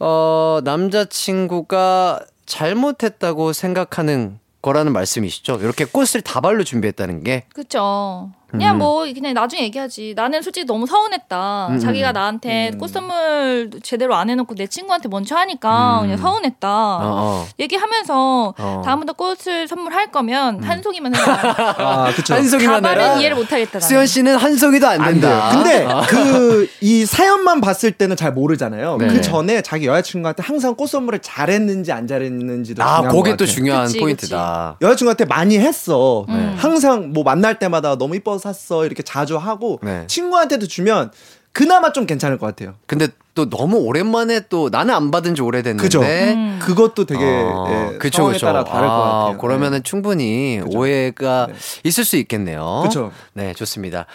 [0.00, 5.58] 어, 남자 친구가 잘못했다고 생각하는 거라는 말씀이시죠?
[5.60, 7.44] 이렇게 꽃을 다발로 준비했다는 게.
[7.54, 8.30] 그쵸.
[8.52, 8.78] 그냥 음.
[8.78, 10.12] 뭐 그냥 나중에 얘기하지.
[10.14, 11.68] 나는 솔직히 너무 서운했다.
[11.70, 12.12] 음, 자기가 음.
[12.12, 12.78] 나한테 음.
[12.78, 16.02] 꽃 선물 제대로 안 해놓고 내 친구한테 먼저 하니까 음.
[16.02, 16.68] 그냥 서운했다.
[16.68, 17.46] 어, 어.
[17.58, 18.82] 얘기하면서 어.
[18.84, 21.24] 다음부터 꽃을 선물할 거면 한 송이만 해라.
[21.78, 22.34] 아, 그쵸.
[22.34, 23.14] 한 송이만 해라.
[23.18, 23.78] 이해를 못하겠다.
[23.78, 23.88] 나는.
[23.88, 25.12] 수현 씨는 한 송이도 안 안.
[25.14, 25.50] 된다.
[25.52, 26.02] 근데 아.
[26.02, 28.98] 그이 사연만 봤을 때는 잘 모르잖아요.
[28.98, 29.06] 네.
[29.08, 33.46] 그 전에 자기 여자친구한테 항상 꽃 선물을 잘했는지 안 잘했는지도 아, 중요한 그게 것또 같아요.
[33.46, 34.76] 중요한 그치, 포인트다.
[34.82, 36.26] 여자친구한테 많이 했어.
[36.28, 36.54] 음.
[36.58, 38.84] 항상 뭐 만날 때마다 너무 이뻐서 샀어.
[38.84, 40.04] 이렇게 자주 하고 네.
[40.06, 41.10] 친구한테도 주면
[41.52, 42.74] 그나마 좀 괜찮을 것 같아요.
[42.86, 46.02] 근데 또 너무 오랜만에 또 나는 안 받은 지 오래됐는데 그죠.
[46.02, 46.58] 음.
[46.62, 48.46] 그것도 되게 어, 예, 그쵸, 상황에 그쵸.
[48.46, 49.38] 따라 다를 것 아, 같아요.
[49.38, 51.54] 그러면은 충분히 오해가 네.
[51.84, 52.80] 있을 수 있겠네요.
[52.84, 53.12] 그쵸.
[53.32, 54.06] 네, 좋습니다.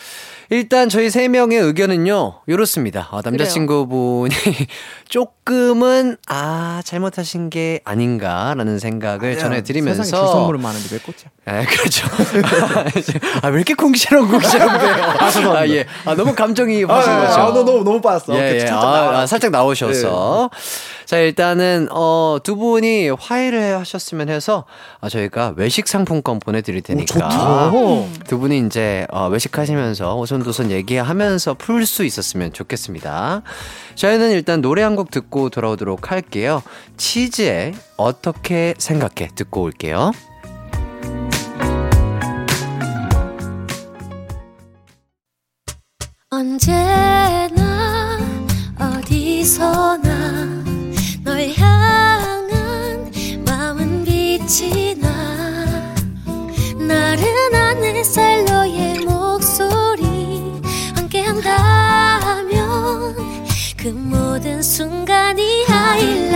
[0.49, 3.09] 일단 저희 세 명의 의견은요, 이렇습니다.
[3.11, 4.33] 아, 남자친구분이
[5.09, 10.03] 조금 은, 아, 잘못하신 게 아닌가라는 생각을 아니야, 전해드리면서.
[10.03, 11.29] 세상에 줄 선물은 많은데 왜 꽃이야?
[11.45, 12.07] 네, 그렇죠.
[13.41, 14.93] 아, 왜 이렇게 궁시렁 궁시렁대요?
[15.03, 15.69] 아, 죄송합니다.
[15.75, 15.85] 예.
[16.05, 17.39] 아, 너무 감정이 오신 아, 거죠.
[17.41, 18.35] 아, 너 너무 너무 빠졌어.
[18.37, 18.59] 예, 예.
[18.59, 19.19] 살짝 아.
[19.19, 20.49] 아, 살짝 나오셔서.
[21.05, 24.65] 자, 일단은, 어, 두 분이 화해를 하셨으면 해서,
[24.99, 27.05] 아, 저희가 외식 상품권 보내드릴 테니까.
[27.13, 27.71] 좋다.
[28.27, 33.41] 두 분이 이제, 어, 외식하시면서 오손도손 얘기하면서 풀 수 있었으면 좋겠습니다.
[33.95, 36.61] 저희는 일단 노래 한 곡 듣고 돌아오도록 할게요.
[36.97, 40.11] 치즈의 어떻게 생각해 듣고 올게요.
[46.29, 48.19] 언제나
[48.77, 50.63] 어디서나
[51.23, 53.11] 널 향한
[53.45, 55.07] 마음은 빛이 나
[56.77, 60.61] 나른한 햇살 너의 목소리
[60.95, 62.06] 함께한다면
[63.87, 66.33] 그 모든 순간이 하이라이트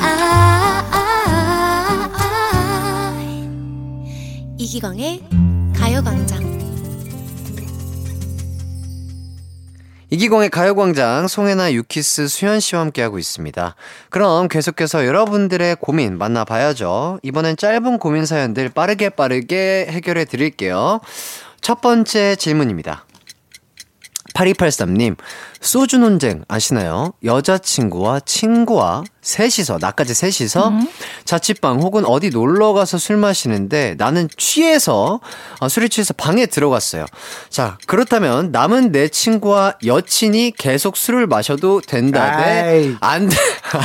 [0.00, 0.74] 아,
[4.58, 5.22] 이기광의
[5.72, 6.48] 가요광장
[10.10, 13.76] 이기광의 가요광장 송혜나 유키스 수현 씨와 함께하고 있습니다.
[14.10, 17.20] 그럼 계속해서 여러분들의 고민 만나봐야죠.
[17.22, 21.00] 이번엔 짧은 고민 사연들 빠르게 빠르게 해결해 드릴게요.
[21.60, 23.04] 첫 번째 질문입니다.
[24.34, 25.16] 8283님,
[25.60, 27.12] 소주 논쟁 아시나요?
[27.24, 30.72] 여자친구와 친구와 셋이서, 나까지 셋이서
[31.24, 35.18] 자취방 혹은 어디 놀러 가서 술 마시는데 나는 취해서,
[35.58, 37.04] 어, 술이 취해서 방에 들어갔어요.
[37.50, 42.36] 자, 그렇다면 남은 내 친구와 여친이 계속 술을 마셔도 된다.
[42.36, 42.96] 대 아이.
[43.00, 43.36] 안, 돼-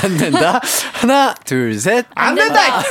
[0.04, 0.62] 안 된다.
[0.94, 2.06] 하나, 둘, 셋.
[2.14, 2.84] 안 된다.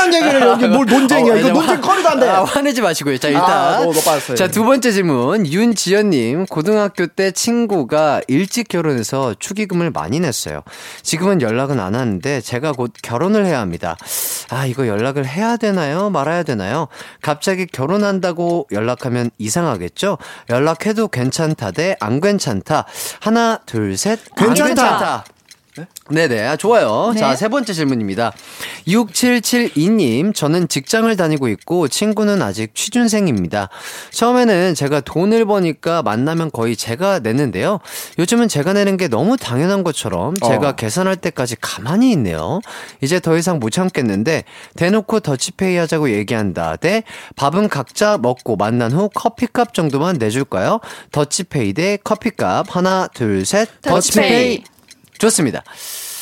[0.00, 1.32] 당연한 얘기를 여기 뭘 논쟁이야.
[1.32, 2.28] 어, 이거 논쟁 화- 커리도 안 돼.
[2.28, 3.18] 아, 화내지 마시고요.
[3.18, 3.44] 자, 일단.
[3.50, 4.36] 아, 너, 너 빠졌어요.
[4.36, 5.46] 자, 두 번째 질문.
[5.46, 10.62] 윤지연님, 고등학교 때 친구가 일찍 결혼해서 축의금을 많이 냈어요.
[11.02, 13.96] 지금은 연락은 안 하는데 제가 곧 결혼을 해야 합니다.
[14.50, 16.10] 아, 이거 연락을 해야 되나요?
[16.10, 16.88] 말아야 되나요?
[17.22, 20.18] 갑자기 결혼한다고 연락하면 이상하겠죠?
[20.48, 22.86] 연락해도 괜찮다 대 안 괜찮다.
[23.20, 24.18] 하나, 둘, 셋.
[24.36, 24.66] 안 괜찮다.
[24.66, 25.24] 괜찮다.
[26.10, 26.44] 네 네.
[26.46, 27.12] 아, 좋아요.
[27.14, 27.20] 네.
[27.20, 28.32] 자, 세 번째 질문입니다.
[28.88, 33.68] 6772님, 저는 직장을 다니고 있고 친구는 아직 취준생입니다.
[34.10, 37.78] 처음에는 제가 돈을 버니까 만나면 거의 제가 내는데요.
[38.18, 40.72] 요즘은 제가 내는 게 너무 당연한 것처럼 제가 어.
[40.72, 42.60] 계산할 때까지 가만히 있네요.
[43.00, 44.44] 이제 더 이상 못 참겠는데
[44.76, 46.76] 대놓고 더치페이 하자고 얘기한다.
[46.76, 47.04] 대
[47.36, 50.80] 밥은 각자 먹고 만난 후 커피값 정도만 내줄까요?
[51.12, 52.74] 더치페이 대 커피값.
[52.74, 53.68] 하나, 둘, 셋.
[53.82, 54.64] 더치페이.
[55.20, 55.62] 좋습니다.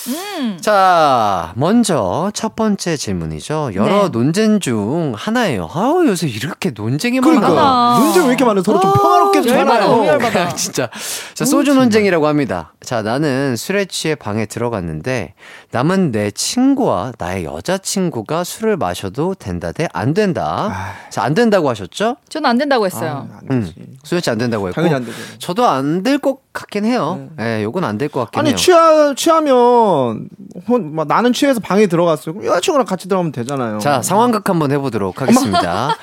[0.09, 0.57] 음.
[0.59, 3.73] 자, 먼저 첫 번째 질문이죠.
[3.75, 4.09] 여러 네.
[4.09, 5.69] 논쟁 중 하나예요.
[5.71, 7.99] 아우, 요새 이렇게 논쟁이 그러니까 많아.
[7.99, 8.63] 논쟁 왜 이렇게 많아?
[8.63, 9.91] 서로 좀 평화롭게 좀 열받아, 해봐요.
[9.91, 10.49] 너무 열받아.
[10.55, 10.89] 진짜.
[11.35, 12.73] 자, 소주 논쟁이라고 합니다.
[12.81, 15.35] 자, 나는 술에 취해 방에 들어갔는데,
[15.73, 20.95] 남은 내 친구와 나의 여자친구가 술을 마셔도 된다 대 안 된다.
[21.11, 22.17] 자, 안 된다고 하셨죠?
[22.31, 23.29] 저는 안 된다고 했어요.
[23.31, 23.73] 아, 안 음.
[24.05, 24.75] 수현 씨안 된다고 했고.
[24.77, 25.19] 당연히 안 되죠.
[25.39, 27.29] 저도 안 될 것 같긴 해요.
[27.41, 28.57] 예, 요건 안 될 것 같긴 아니 해요.
[28.57, 30.29] 취하 취하면
[30.69, 32.35] 혼, 막 나는 취해서 방에 들어갔어요.
[32.35, 33.79] 그럼 여자친구랑 같이 들어가면 되잖아요.
[33.79, 35.97] 자, 상황극 한번 해보도록 하겠습니다.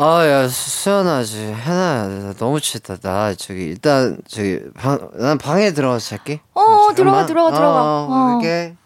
[0.00, 2.98] 아, 야, 수연아, 지 해나, 너무 취했다.
[3.02, 6.40] 나, 저기, 일단, 저기, 방, 난 방에 들어가서 잘게.
[6.54, 6.62] 어,
[6.94, 7.26] 들어가, 잠깐만.
[7.26, 7.82] 들어가, 들어가.
[7.82, 8.40] 어, 어.
[8.40, 8.76] 이렇게.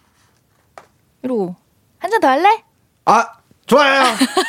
[1.23, 1.55] 이러고
[1.99, 2.63] 한 잔 더 할래?
[3.05, 3.29] 아
[3.67, 4.03] 좋아요.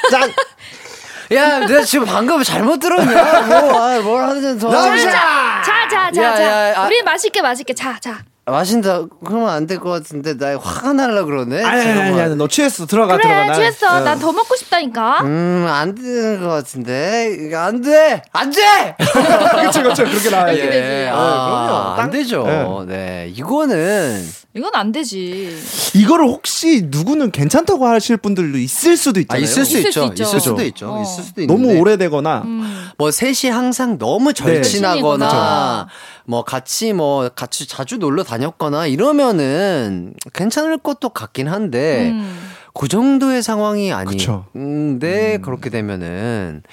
[0.10, 0.32] 짠.
[1.36, 3.42] 야, 내가 지금 방금 잘못 들었냐?
[3.44, 4.70] 뭐, 아, 뭘 하든 더.
[4.70, 5.43] 남자!
[5.64, 6.44] 자, 자, 자, 야, 자.
[6.44, 6.86] 야, 아.
[6.88, 7.74] 우리 맛있게 맛있게.
[7.74, 8.24] 자, 자.
[8.46, 11.64] 마신다, 그러면 안 될 것 같은데, 나 화가 날라 그러네?
[11.64, 12.26] 아니 아니 아니, 잠깐만.
[12.26, 13.36] 아니 너 취했어 들어가 들어가.
[13.36, 13.88] 그래, 나- 취했어.
[13.88, 14.00] 어.
[14.02, 15.22] 난더 먹고 싶다니까.
[15.22, 17.38] 음, 안 되는 것 같은데.
[17.40, 18.22] 이거 안 돼!
[18.34, 18.96] 안 돼!
[19.64, 21.06] 그치 그치 그렇게 나와야 돼.
[21.06, 21.90] 예, 어, 아, 그럼요.
[21.92, 22.86] 안 땅- 되죠.
[22.86, 23.32] 네.
[23.34, 24.28] 이거는.
[24.56, 25.58] 이건 안 되지.
[25.96, 29.44] 이거를 혹시 누구는 괜찮다고 하실 분들도 있을 수도 아, 있잖아요.
[29.44, 30.02] 있을 수 있을 있죠.
[30.02, 30.24] 수 있죠.
[30.24, 30.62] 있을 수도.
[30.64, 30.94] 있죠.
[30.94, 31.02] 어.
[31.02, 31.64] 있을 수도 있는데.
[31.68, 32.90] 너무 오래되거나 음.
[33.00, 34.34] 뭐 셋이 항상 너무 네.
[34.34, 35.88] 절친하거나 절친이구나.
[36.26, 42.38] 뭐 같이 뭐 같이 자주 놀러 다 녔거나 이러면은 괜찮을 것도 같긴 한데 음.
[42.74, 43.92] 그 정도의 상황이.
[43.94, 46.64] 아닌데 그렇게 되면은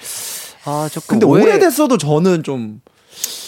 [0.65, 2.81] 아 조금 근데 오해- 오래됐어도 저는 좀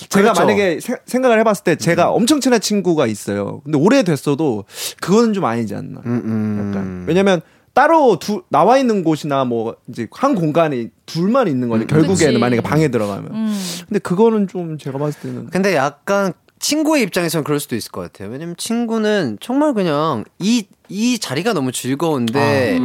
[0.09, 0.41] 제가 그렇죠.
[0.41, 3.61] 만약에 세- 생각을 해봤을 때 제가 엄청 친한 친구가 있어요.
[3.64, 4.66] 근데 오래됐어도
[5.01, 6.01] 그거는 좀 아니지 않나.
[6.05, 6.68] 음, 음.
[6.70, 7.05] 약간.
[7.07, 7.41] 왜냐면
[7.74, 11.88] 따로 두, 나와 있는 곳이나 뭐 이제 한 공간에 둘만 있는 거죠.
[11.88, 12.38] 결국에는 그치.
[12.39, 13.32] 만약에 방에 들어가면.
[13.34, 13.59] 음.
[13.88, 16.34] 근데 그거는 좀 제가 봤을 때는 근데 약간
[16.64, 18.30] 친구의 입장에서는 그럴 수도 있을 것 같아요.
[18.30, 22.80] 왜냐면 친구는 정말 그냥 이, 이 자리가 너무 즐거운데,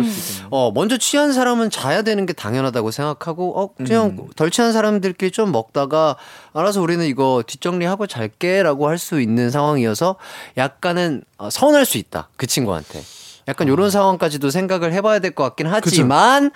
[0.51, 5.53] 어, 먼저 취한 사람은 자야 되는 게 당연하다고 생각하고, 어, 그냥 덜 취한 사람들끼리 좀
[5.53, 6.17] 먹다가,
[6.55, 10.17] 알아서 우리는 이거 뒷정리하고 잘게 라고 할 수 있는 상황이어서
[10.57, 12.31] 약간은 어, 서운할 수 있다.
[12.37, 13.01] 그 친구한테.
[13.47, 16.51] 약간 요런 상황까지도 생각을 해봐야 될 것 같긴 하지만,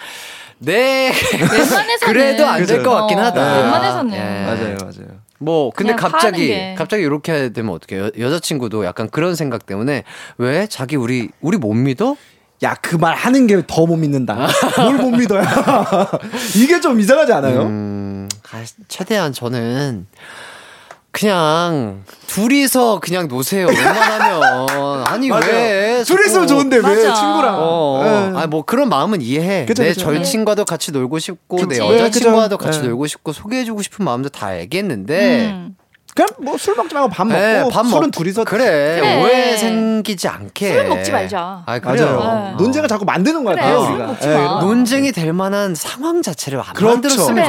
[0.58, 1.12] 네.
[1.40, 3.56] 웬만해서는 그래도 안 될 것 같긴 어, 하다.
[3.62, 4.12] 웬만해서는.
[4.14, 4.44] 예.
[4.44, 5.20] 맞아요, 맞아요.
[5.42, 6.74] 뭐 근데 갑자기.
[6.76, 10.04] 갑자기 이렇게 되면 어떻게 여, 여자친구도 약간 그런 생각 때문에
[10.38, 12.16] 왜 자기 우리 우리 못 믿어?
[12.62, 14.46] 야, 그 말 하는 게 더 못 믿는다.
[14.76, 15.42] 뭘 못 믿어요?
[16.56, 17.62] 이게 좀 이상하지 않아요?
[17.62, 20.06] 음, 아, 최대한 저는
[21.12, 23.66] 그냥 둘이서 그냥 노세요.
[23.68, 25.44] 웬만하면 아니 맞아요.
[25.52, 27.14] 왜 둘이 있으면 자꾸- 좋은데 왜 맞아.
[27.14, 27.56] 친구랑?
[27.58, 28.02] 어,
[28.34, 28.38] 예.
[28.38, 29.66] 아니 뭐 그런 마음은 이해해.
[29.66, 30.00] 그쵸, 내 그쵸.
[30.00, 31.80] 절친과도 같이 놀고 싶고 내 그치.
[31.80, 32.88] 여자친구와도 네, 같이 그죠.
[32.88, 35.76] 놀고 싶고 소개해주고 싶은 마음도 다 알겠는데 음.
[36.14, 39.22] 그냥 뭐 술 먹지 말고 밥 먹고 네, 밥 술은 먹고 둘이서 그래, 그래.
[39.22, 41.62] 오해 생기지 않게 술은 먹지 말자.
[41.64, 42.18] 아 그래요.
[42.18, 42.50] 맞아요.
[42.50, 42.54] 네.
[42.62, 43.80] 논쟁을 자꾸 만드는 것 그래, 같아요.
[43.84, 44.16] 술 우리가.
[44.22, 44.40] 예, 마.
[44.42, 46.92] 이런 논쟁이 될 만한 상황 자체를 안 그렇죠.
[46.94, 47.44] 만들었으면 그래.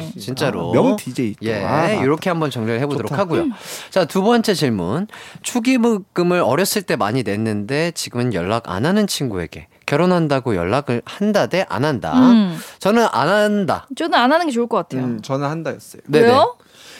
[0.00, 0.20] 좋겠어요.
[0.20, 0.70] 진짜로.
[0.70, 1.46] 아, 명 DJ 또.
[1.46, 1.90] 예, 아.
[1.90, 3.20] 이렇게 한번 정리를 해보도록 좋다.
[3.20, 3.44] 하고요.
[3.90, 5.06] 자, 두 번째 질문.
[5.42, 11.84] 축의금을 어렸을 때 많이 냈는데 지금은 연락 안 하는 친구에게 결혼한다고 연락을 한다 대 안
[11.84, 12.14] 한다.
[12.14, 12.58] 음.
[12.78, 13.86] 저는 안 한다.
[13.96, 15.02] 저는 안 하는 게 좋을 것 같아요.
[15.02, 16.02] 음, 저는 한다였어요.
[16.06, 16.26] 네네.
[16.28, 16.56] 왜요?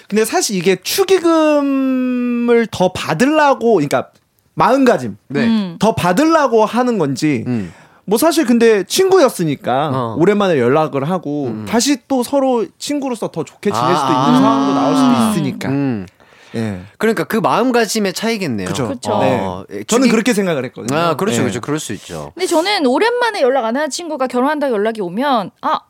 [0.08, 4.10] 근데 사실 이게 축의금을 더 받으려고, 그러니까
[4.54, 5.44] 마음가짐 네.
[5.46, 5.76] 음.
[5.78, 7.44] 더 받으려고 하는 건지.
[7.46, 7.72] 음.
[8.06, 10.16] 뭐 사실 근데 친구였으니까 어.
[10.18, 11.66] 오랜만에 연락을 하고 음.
[11.68, 14.26] 다시 또 서로 친구로서 더 좋게 지낼 수도 아.
[14.28, 15.68] 있는 상황도 나올 수도 있으니까.
[15.68, 16.06] 음.
[16.54, 16.80] 예.
[16.96, 18.66] 그러니까 그 마음가짐의 차이겠네요.
[18.68, 18.88] 그죠.
[18.88, 19.18] 그쵸.
[19.18, 19.38] 네.
[19.80, 20.98] 예, 저는 축의- 그렇게 생각을 했거든요.
[20.98, 21.42] 아, 그렇죠, 예.
[21.42, 21.60] 그렇죠.
[21.60, 22.32] 그럴 수 있죠.
[22.34, 25.80] 근데 저는 오랜만에 연락 안 하는 친구가 결혼한다고 연락이 오면 아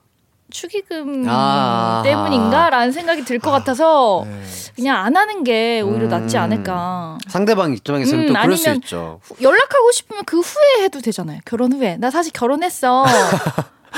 [0.50, 2.00] 축의금 아.
[2.04, 4.42] 때문인가라는 생각이 들 것 같아서 네.
[4.74, 6.08] 그냥 안 하는 게 오히려 음.
[6.08, 7.18] 낫지 않을까.
[7.28, 9.20] 상대방 입장에서는 음, 또 그럴 수 아니면 있죠.
[9.40, 11.40] 연락하고 싶으면 그 후에 해도 되잖아요.
[11.44, 11.96] 결혼 후에.
[11.98, 13.04] 나 사실 결혼했어.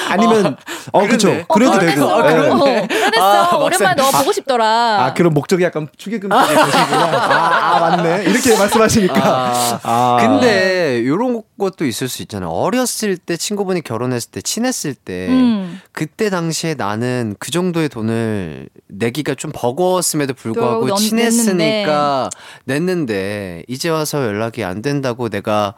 [0.08, 0.56] 아니면
[0.92, 1.44] 어 그렇죠.
[1.48, 1.78] 그러네.
[1.78, 2.38] 그래도 어, 되고.
[2.58, 2.68] 결혼했어.
[2.68, 2.78] 예.
[2.78, 3.24] 어, 결혼했어.
[3.24, 5.04] 아, 오랜만에 너 보고 싶더라.
[5.04, 6.66] 아 그런 목적이 약간 축의금 계시구나.
[6.96, 8.24] 아, 아, 맞네.
[8.24, 9.14] 이렇게 말씀하시니까.
[9.22, 10.16] 아, 아.
[10.20, 12.50] 근데 요런 것도 있을 수 있잖아요.
[12.50, 15.80] 어렸을 때 친구분이 결혼했을 때 친했을 때 음.
[15.92, 22.30] 그때 당시에 나는 그 정도의 돈을 내기가 좀 버거웠음에도 불구하고 넌- 친했으니까
[22.64, 25.74] 냈는데 이제 와서 연락이 안 된다고 내가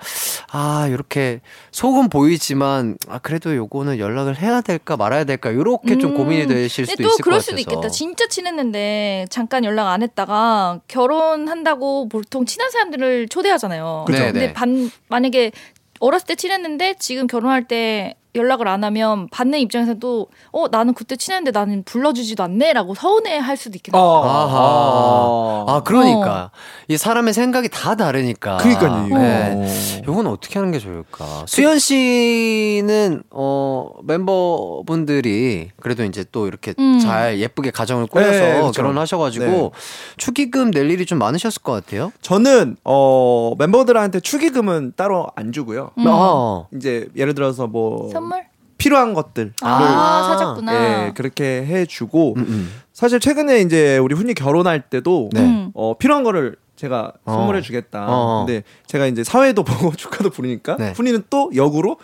[0.50, 1.40] 아 이렇게
[1.72, 6.16] 속은 보이지만 아 그래도 요거는 연락을 해야 될까 말아야 될까 요렇게 좀 음.
[6.18, 7.88] 고민이 되실 수도 또 있을 것 그럴 같아서 수도 있겠다.
[7.88, 14.04] 진짜 친했는데 잠깐 연락 안 했다가 결혼한다고 보통 친한 사람들을 초대하잖아요.
[14.06, 14.24] 그죠.
[14.24, 14.52] 근데 네네.
[14.52, 15.52] 반 만약에
[16.00, 21.50] 어렸을 때 친했는데 지금 결혼할 때 연락을 안 하면 받는 입장에서도 어 나는 그때 친했는데
[21.58, 23.98] 나는 불러주지도 않네라고 서운해할 수도 있겠다.
[23.98, 24.24] 어.
[24.24, 25.76] 아하.
[25.76, 26.50] 아, 그러니까.
[26.52, 26.56] 어.
[26.88, 28.56] 이 사람의 생각이 다 다르니까.
[28.58, 29.06] 그러니까요.
[29.18, 30.02] 네.
[30.06, 31.44] 요건 어떻게 하는 게 좋을까?
[31.46, 36.98] 수현 씨는, 어, 멤버분들이 그래도 이제 또 이렇게 음.
[36.98, 38.72] 잘 예쁘게 가정을 꾸려서 네, 그렇죠.
[38.72, 39.70] 결혼하셔가지고 네.
[40.16, 42.12] 축의금 낼 일이 좀 많으셨을 것 같아요.
[42.20, 45.90] 저는 어 멤버들한테 축의금은 따로 안 주고요.
[45.98, 46.04] 음.
[46.08, 46.66] 어.
[46.74, 48.42] 이제 예를 들어서 뭐 선물?
[48.78, 50.28] 필요한 것들 아, 아.
[50.36, 50.74] 사줬구나.
[51.06, 52.72] 예, 그렇게 해주고 음, 음.
[52.92, 55.40] 사실 최근에 이제 우리 훈이 결혼할 때도 네.
[55.40, 55.70] 음.
[55.74, 57.32] 어, 필요한 거를 제가 어.
[57.32, 58.06] 선물해 주겠다.
[58.08, 58.44] 어.
[58.44, 60.92] 근데 제가 이제 사회도 보고 축하도 부르니까 네.
[60.96, 61.98] 훈이는 또 역으로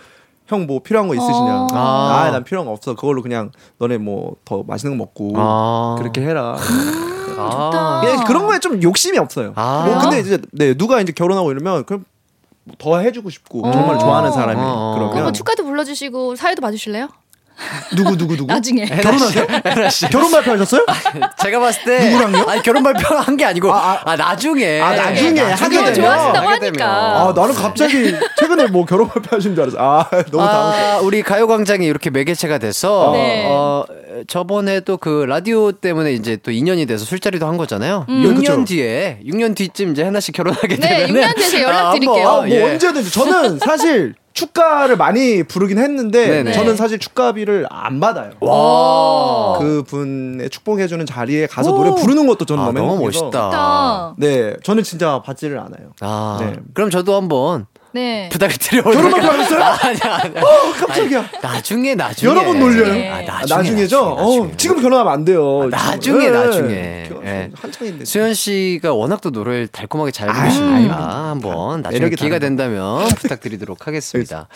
[0.47, 1.62] 형 뭐 필요한 거 있으시냐?
[1.62, 1.66] 어.
[1.73, 2.23] 아.
[2.27, 2.95] 아, 난 필요한 거 없어.
[2.95, 5.97] 그걸로 그냥 너네 뭐 더 맛있는 거 먹고 아.
[5.99, 6.57] 그렇게 해라.
[6.57, 7.71] 아.
[7.71, 8.01] 좋다.
[8.03, 9.53] 그냥 그런 거에 좀 욕심이 없어요.
[9.57, 9.85] 아.
[9.87, 12.05] 뭐 근데 이제 네 누가 이제 결혼하고 이러면 그럼
[12.79, 13.73] 더 해주고 싶고 어.
[13.73, 14.93] 정말 좋아하는 사람이 어.
[14.95, 17.09] 그럼 뭐 그러면 축가도 불러주시고 사회도 봐주실래요?
[17.96, 18.84] 누구 누구 누구 나중에.
[19.02, 19.46] 결혼하세요?
[20.11, 20.86] 결혼 발표하셨어요?
[21.42, 22.11] 제가 봤을 때.
[22.11, 22.44] 누구랑요?
[22.48, 23.72] 아니, 결혼 발표를 한 게 아니고.
[23.72, 24.80] 아, 아, 나중에.
[24.80, 25.94] 아, 나중에 하게 너무 되면.
[25.94, 26.66] 좋아하신다고 하게.
[26.66, 26.86] 하니까.
[26.86, 29.76] 아 나는 갑자기 최근에 뭐 결혼 발표하신 줄 알았어.
[29.78, 30.42] 아 너무.
[30.42, 33.46] 아, 우리 가요광장이 이렇게 매개체가 돼서 네.
[33.48, 33.84] 어,
[34.26, 38.06] 저번에도 그 라디오 때문에 이제 또 인연이 돼서 술자리도 한 거잖아요.
[38.09, 38.22] 음.
[38.24, 38.64] 6년 그쵸.
[38.64, 42.28] 뒤에 6년 뒤쯤 이제 하나씩 결혼하게 네, 되면 6년 뒤에 연락 드릴게요.
[42.28, 42.62] 아, 뭐 예.
[42.72, 46.53] 언제든지 저는 사실 축가를 많이 부르긴 했는데 네네.
[46.53, 48.30] 저는 사실 축가비를 안 받아요.
[48.41, 49.59] 와.
[49.59, 51.78] 그 분의 축복해주는 자리에 가서 오.
[51.78, 53.03] 노래 부르는 것도 저는 아, 너무.
[53.05, 54.14] 멋있다.
[54.16, 55.93] 네, 저는 진짜 받지를 않아요.
[56.01, 56.55] 아, 네.
[56.72, 58.28] 그럼 저도 한번 네.
[58.30, 58.84] 부탁을 드려요.
[58.84, 59.62] 결혼만 하셨어요?
[59.62, 60.43] 아니야, 아니야.
[60.43, 61.18] 어, 깜짝이야.
[61.20, 62.30] 아니, 나중에, 나중에.
[62.30, 62.93] 여러 번 놀려요.
[62.93, 63.09] 네.
[63.11, 64.14] 아, 아, 나중에, 나중에죠?
[64.16, 65.68] 나중에, 어, 지금 결혼하면 안 돼요.
[65.70, 67.05] 나중에, 예, 나중에.
[67.09, 67.51] 결혼 예.
[67.55, 68.05] 한창인데.
[68.05, 72.39] 수현 씨가 워낙 또 노래를 달콤하게 잘 부르시니까 한번 나중에 기회가.
[72.39, 74.49] 된다면 부탁드리도록 하겠습니다.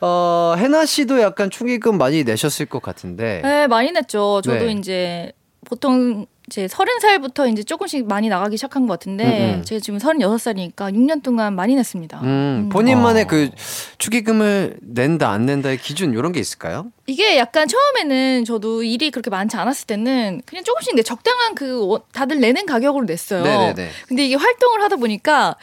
[0.00, 3.40] 어, 해나 씨도 약간 축의금 많이 내셨을 것 같은데.
[3.44, 4.40] 네, 많이 냈죠.
[4.44, 4.72] 저도 네.
[4.72, 5.32] 이제
[5.66, 9.64] 보통 이제 서른 살부터 이제 조금씩 많이 나가기 시작한 것 같은데 음, 음.
[9.64, 12.20] 제가 지금 서른 여섯 살이니까 6년 동안 많이 냈습니다.
[12.22, 13.50] 음, 본인만의 그
[13.98, 16.86] 축의금을 낸다 안 낸다의 기준 이런 게 있을까요?
[17.06, 22.02] 이게 약간 처음에는 저도 일이 그렇게 많지 않았을 때는 그냥 조금씩 내 적당한 그 워-
[22.12, 23.44] 다들 내는 가격으로 냈어요.
[23.44, 23.88] 네네네.
[24.08, 25.54] 근데 이게 활동을 하다 보니까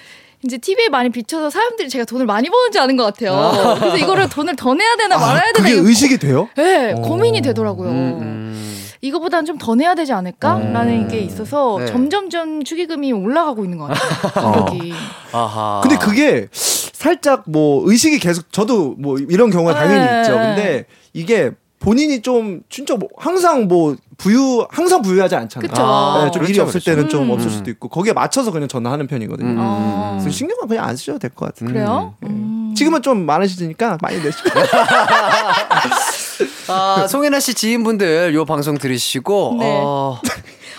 [0.45, 3.76] 이제 TV에 많이 비춰서 사람들이 제가 돈을 많이 버는지 아는 것 같아요.
[3.80, 6.48] 그래서 이거를 돈을 더 내야 되나 말아야 되나 그게 의식이 돼요?
[6.56, 7.02] 네, 어.
[7.02, 8.38] 고민이 되더라고요.
[8.98, 11.08] 음, 이거보다는 좀 더 내야 되지 않을까라는 음.
[11.08, 11.86] 게 있어서 네.
[11.88, 14.54] 점점점 축의금이 올라가고 있는 것 같아요.
[14.66, 14.93] 가격이.
[15.34, 15.82] 아하.
[15.84, 20.22] 근데 그게 살짝 뭐 의식이 계속 저도 뭐 이런 경우가 당연히 네.
[20.22, 20.34] 있죠.
[20.34, 25.70] 근데 이게 본인이 좀 진짜 뭐 항상 뭐 부유 항상 부유하지 않잖아요.
[25.70, 25.84] 그쵸.
[25.86, 26.91] 아, 네, 좀 그렇죠, 일이 없을 그렇죠.
[26.95, 27.32] 때는 좀 음.
[27.32, 29.48] 없을 수도 있고 거기에 맞춰서 그냥 저는 하는 편이거든요.
[29.50, 30.18] 음, 어.
[30.20, 31.70] 그래서 신경은 그냥 안 쓰셔도 될 것 같아요.
[31.70, 32.14] 그래요?
[32.22, 32.30] 네.
[32.30, 32.74] 음.
[32.76, 34.50] 지금은 좀 많으시니까 많이 내시고.
[36.68, 39.80] 아, 송혜나 씨 지인분들 요 방송 들으시고 네.
[39.84, 40.22] 어,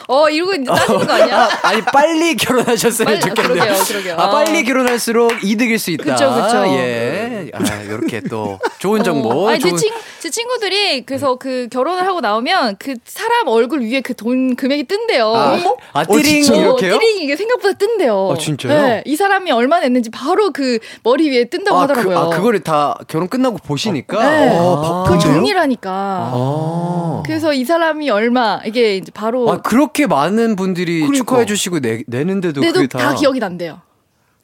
[0.09, 1.49] 어 이러고 따지는 거 아니야?
[1.63, 3.63] 아니 빨리 결혼하셨으면 빨리- 좋겠네요.
[3.63, 4.17] 그러게요, 그러게요.
[4.17, 4.63] 아, 빨리 아.
[4.63, 6.05] 결혼할수록 이득일 수 있다.
[6.15, 6.65] 그쵸.
[6.77, 7.38] 예.
[7.53, 9.31] 아, 이렇게 또 좋은 정보.
[9.31, 13.81] 어, 아니, 제, 좋은- 친, 제 친구들이 그래서 그 결혼을 하고 나오면 그 사람 얼굴
[13.83, 15.33] 위에 그 돈 금액이 뜬대요.
[15.35, 15.59] 아,
[15.93, 16.61] 아, 띠링 진짜요?
[16.61, 16.99] 이렇게요?
[16.99, 18.31] 띠링 이게 생각보다 뜬대요.
[18.33, 18.83] 아, 진짜요?
[18.83, 22.15] 네, 이 사람이 얼마 냈는지 바로 그 머리 위에 뜬다고 아, 하더라고요.
[22.15, 24.19] 그, 아, 그거를 다 결혼 끝나고 보시니까.
[24.19, 24.49] 네.
[24.49, 25.35] 아, 그 바쁜데요?
[25.35, 25.91] 종이라니까.
[26.35, 27.23] 아.
[27.25, 31.17] 그래서 이 사람이 얼마 이게 이제 바로 아, 그렇게 많은 분들이 그러니까.
[31.19, 33.81] 축하해 주시고 내, 내는데도 내도 그게 다 기억이 난대요.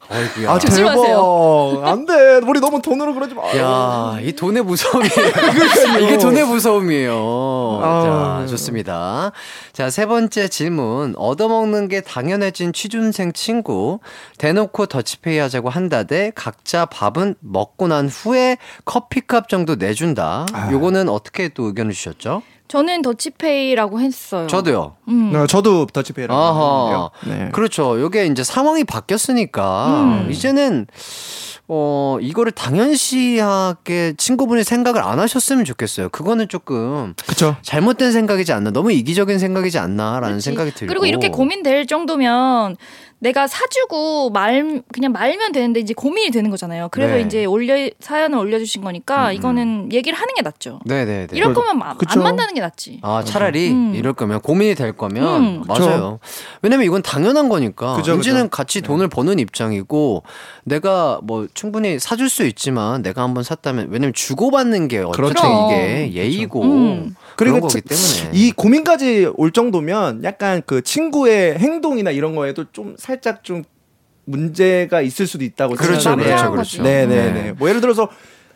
[0.09, 0.51] 아이고야.
[0.51, 1.71] 아 조심하세요.
[1.75, 1.87] 대박.
[1.87, 2.39] 안 돼.
[2.47, 3.43] 우리 너무 돈으로 그러지 마.
[3.57, 5.99] 야, 이 돈의 무서움이에요.
[6.01, 7.79] 이게 돈의 무서움이에요.
[7.83, 8.39] 아.
[8.41, 9.31] 자, 좋습니다.
[9.73, 11.13] 자, 세 번째 질문.
[11.17, 13.99] 얻어먹는 게 당연해진 취준생 친구.
[14.37, 20.45] 대놓고 더치페이 하자고 한다 대 각자 밥은 먹고 난 후에 커피값 정도 내준다.
[20.53, 20.71] 아.
[20.71, 22.41] 요거는 어떻게 또 의견을 주셨죠?
[22.67, 24.47] 저는 더치페이라고 했어요.
[24.47, 24.95] 저도요.
[25.09, 25.31] 음.
[25.31, 27.09] 네, 저도 더치페이라고 아하.
[27.27, 27.49] 네.
[27.53, 27.99] 그렇죠.
[28.01, 30.31] 요게 이제 상황이 바뀌었으니까 음.
[30.31, 30.87] 이제는
[31.67, 36.09] 어 이거를 당연시하게 친구분이 생각을 안 하셨으면 좋겠어요.
[36.09, 37.55] 그거는 조금 그쵸.
[37.63, 40.45] 잘못된 생각이지 않나, 너무 이기적인 생각이지 않나라는 그치.
[40.45, 40.87] 생각이 들고.
[40.91, 42.77] 그리고 이렇게 고민될 정도면
[43.19, 46.89] 내가 사주고 말 그냥 말면 되는데 이제 고민이 되는 거잖아요.
[46.91, 47.21] 그래서 네.
[47.21, 50.79] 이제 올려 사연을 올려주신 거니까 음, 이거는 얘기를 하는 게 낫죠.
[50.85, 51.27] 네네네.
[51.31, 52.19] 이럴 거면 안- 그쵸.
[52.19, 52.99] 안 만나는 게 낫지.
[53.01, 53.95] 아 차라리 음.
[53.95, 55.63] 이럴 거면 고민이 될 거면 음.
[55.65, 56.19] 맞아요.
[56.61, 57.95] 왜냐면 이건 당연한 거니까.
[57.95, 58.49] 그죠, 이제는 그죠.
[58.49, 60.23] 같이 돈을 버는 입장이고
[60.65, 65.47] 내가 뭐 충분히 사줄 수 있지만 내가 한번 샀다면 왜냐면 주고받는 게 어쨌든 그렇죠.
[65.71, 67.15] 이게 예의고 음.
[67.35, 72.95] 그리고 거기 참- 때문에 이 고민까지 올 정도면 약간 그 친구의 행동이나 이런 거에도 좀
[72.97, 73.63] 살짝 좀
[74.25, 76.51] 문제가 있을 수도 있다고 그렇죠, 생각을 그렇죠.
[76.51, 76.83] 그렇죠.
[76.83, 77.31] 네네네.
[77.43, 77.51] 네.
[77.53, 78.09] 뭐 예를 들어서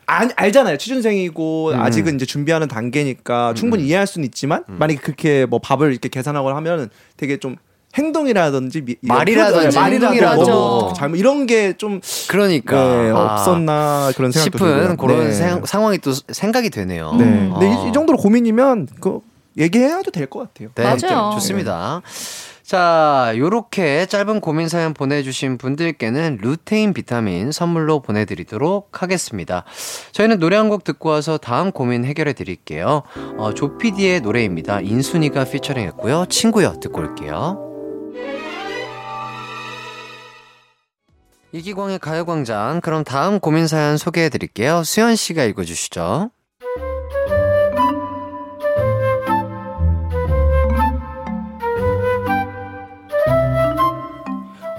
[0.06, 0.78] 안, 알잖아요.
[0.78, 1.80] 취준생이고 음.
[1.80, 6.90] 아직은 이제 준비하는 단계니까 충분히 이해할 수는 있지만 만약에 그렇게 뭐 밥을 이렇게 계산하고 하면은
[7.16, 7.58] 되게 좀
[7.98, 10.52] 행동이라든지 미- 말이라든지 말이라든지 행동이라든지.
[10.52, 14.98] 뭐 잘못 이런 게 좀 그러니까 네, 아, 없었나 그런 생각도 싶은 들고요.
[14.98, 15.34] 그런 네.
[15.34, 17.14] 생- 상황이 또 생각이 되네요.
[17.14, 17.24] 네.
[17.24, 17.50] 음.
[17.54, 17.86] 근데 아.
[17.86, 19.20] 이, 이 정도로 고민이면 그
[19.58, 20.70] 얘기해야도 될 것 같아요.
[20.76, 21.32] 네, 맞아요.
[21.34, 22.02] 좋습니다.
[22.64, 29.64] 자, 요렇게 짧은 고민 사연 보내주신 분들께는 루테인 비타민 선물로 보내드리도록 하겠습니다.
[30.12, 33.02] 저희는 노래 한 곡 듣고 와서 다음 고민 해결해 드릴게요.
[33.38, 34.82] 어, 조피디의 노래입니다.
[34.82, 36.28] 인순이가 피처링 했고요.
[36.30, 36.76] 친구요.
[36.80, 37.66] 듣고 올게요.
[41.52, 42.82] 이기광의 가요광장.
[42.82, 44.84] 그럼 다음 고민 사연 소개해 드릴게요.
[44.84, 46.30] 수현 씨가 읽어주시죠.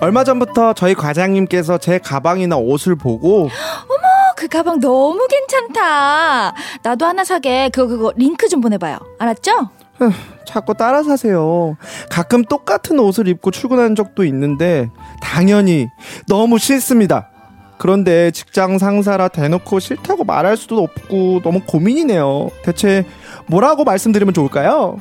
[0.00, 6.54] 얼마 전부터 저희 과장님께서 제 가방이나 옷을 보고 어, 그 가방 너무 괜찮다.
[6.82, 7.68] 나도 하나 사게.
[7.68, 8.98] 그거 그거 링크 좀 보내봐요.
[9.18, 9.68] 알았죠?
[10.44, 11.76] 자꾸 따라 사세요.
[12.10, 14.88] 가끔 똑같은 옷을 입고 출근한 적도 있는데
[15.22, 15.88] 당연히
[16.26, 17.28] 너무 싫습니다.
[17.78, 22.50] 그런데 직장 상사라 대놓고 싫다고 말할 수도 없고 너무 고민이네요.
[22.62, 23.06] 대체
[23.46, 24.98] 뭐라고 말씀드리면 좋을까요?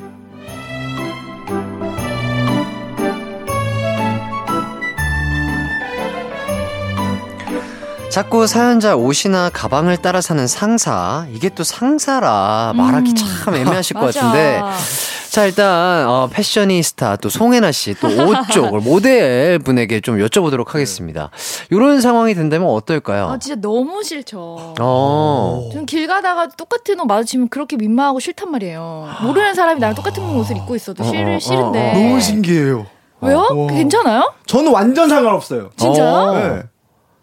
[8.10, 11.26] 자꾸 사연자 옷이나 가방을 따라 사는 상사.
[11.32, 13.14] 이게 또 상사라 말하기 음.
[13.14, 14.12] 참 애매하실 것.
[14.14, 14.60] 같은데.
[15.30, 21.30] 자, 일단, 어, 패셔니스타, 또 송혜나 씨, 또 옷 쪽을 모델 분에게 좀 여쭤보도록 하겠습니다.
[21.70, 23.28] 이런 상황이 된다면 어떨까요?
[23.28, 24.74] 아 진짜 너무 싫죠.
[24.80, 25.70] 어.
[25.72, 29.08] 전길 가다가 똑같은 옷 마주치면 그렇게 민망하고 싫단 말이에요.
[29.22, 31.78] 모르는 사람이 나랑 똑같은 옷을 입고 있어도 어, 어, 싫, 싫은데.
[31.78, 31.94] 어, 어.
[31.94, 32.86] 너무 신기해요.
[33.20, 33.38] 왜요?
[33.38, 33.66] 와.
[33.68, 34.32] 괜찮아요?
[34.46, 35.70] 저는 완전 상관없어요.
[35.76, 36.08] 진짜요?
[36.12, 36.34] 어.
[36.38, 36.62] 네.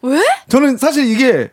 [0.03, 0.21] 왜?
[0.49, 1.49] 저는 사실 이게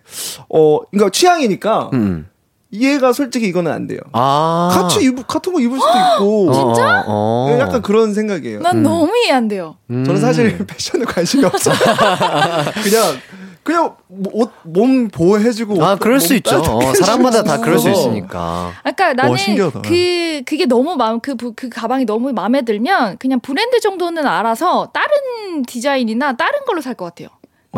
[0.49, 2.29] 어 그러니까 취향이니까 음.
[2.71, 4.01] 이해가 솔직히 이거는 안 돼요.
[4.13, 4.69] 아.
[4.73, 6.53] 같이 입 같은 거 입을 수도 있고.
[6.75, 7.05] 진짜?
[7.07, 7.47] 어, 어.
[7.51, 8.61] 네, 약간 그런 생각이에요.
[8.61, 9.77] 난 너무 이해 안 돼요.
[9.91, 10.05] 음.
[10.05, 11.75] 저는 사실 패션에 관심이 없어요.
[12.83, 13.17] 그냥
[13.63, 15.83] 그냥 뭐 옷, 몸 보호해주고.
[15.85, 16.57] 아, 그럴 수몸 있죠.
[16.59, 17.59] 어, 사람마다 다.
[17.61, 18.73] 그럴 수 있으니까.
[18.83, 19.81] 그러니까 나는 신기하다.
[19.83, 24.91] 그 그게 너무 마음 그, 부- 그 가방이 너무 마음에 들면 그냥 브랜드 정도는 알아서
[24.93, 27.29] 다른 디자인이나 다른 걸로 살 것 같아요.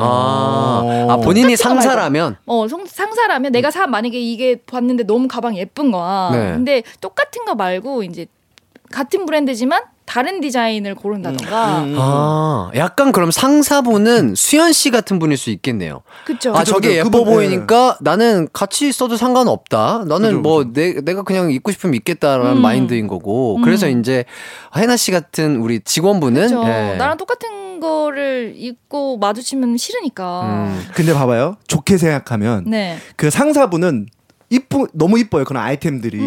[0.03, 1.07] 아, 어.
[1.11, 1.57] 아 본인이.
[1.57, 6.31] 상사라면 어, 성- 상사라면 내가 사 만약에 이게 봤는데 너무 가방 예쁜 거야.
[6.33, 6.53] 네.
[6.53, 8.27] 근데 똑같은 거 말고 이제
[8.91, 11.83] 같은 브랜드지만 다른 디자인을 고른다던가.
[11.83, 11.97] 음.
[11.99, 16.03] 아, 약간 그럼 상사분은 수현 씨 같은 분일 수 있겠네요.
[16.25, 16.51] 그쵸.
[16.51, 16.99] 아, 그죠, 저게 그죠.
[17.01, 20.05] 예뻐 그분, 보이니까 나는 같이 써도 상관없다.
[20.07, 22.63] 나는 뭐 내, 내가 그냥 입고 싶으면 입겠다라는 음.
[22.63, 23.61] 마인드인 거고.
[23.63, 24.25] 그래서 이제
[24.77, 26.51] 혜나 씨 같은 우리 직원분은.
[26.51, 26.97] 예.
[26.97, 30.43] 나랑 똑같은 거를 입고 마주치면 싫으니까.
[30.45, 30.87] 음.
[30.95, 31.57] 근데 봐봐요.
[31.67, 32.97] 좋게 생각하면 네.
[33.17, 34.07] 그 상사분은
[34.51, 35.45] 이쁘 너무 이뻐요.
[35.45, 36.19] 그런 아이템들이.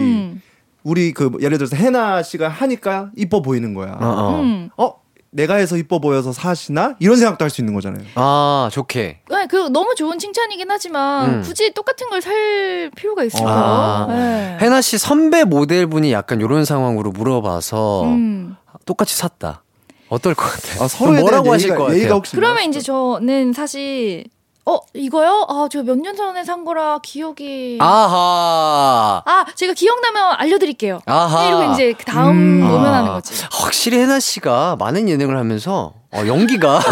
[0.84, 0.89] 음.
[0.89, 3.93] 우리 그 예를 들어서 해나 씨가 하니까 이뻐 보이는 거야.
[3.99, 4.41] 어, 어.
[4.41, 4.69] 음.
[4.77, 4.93] 어?
[5.32, 6.95] 내가 해서 이뻐 보여서 사시나?
[6.99, 8.03] 이런 생각도 할 수 있는 거잖아요.
[8.15, 9.19] 아, 좋게.
[9.30, 11.41] 네, 그 너무 좋은 칭찬이긴 하지만 음.
[11.43, 13.47] 굳이 똑같은 걸 살 필요가 있을까요?
[13.55, 14.05] 아.
[14.09, 14.57] 네.
[14.59, 18.55] 혜나 씨 선배 모델분이 약간 이런 상황으로 물어봐서 음.
[18.86, 19.61] 똑같이 샀다.
[20.09, 20.84] 어떨 것 같아요?
[20.84, 21.99] 아, 그럼 뭐라고 대한 하실 예의가, 것 같아요?
[21.99, 22.63] 예의가 혹시 그러면?
[22.63, 24.23] 이제 저는 사실
[24.70, 25.45] 어 이거요?
[25.49, 29.22] 아 저 몇 년 전에 산 거라 기억이 아하.
[29.26, 30.99] 아 제가 기억나면 알려드릴게요.
[31.05, 31.47] 아하.
[31.47, 32.67] 이러고 이제 그 다음 음.
[32.67, 33.43] 모면하는 거지.
[33.51, 36.78] 확실히 혜나 씨가 많은 예능을 하면서 어, 연기가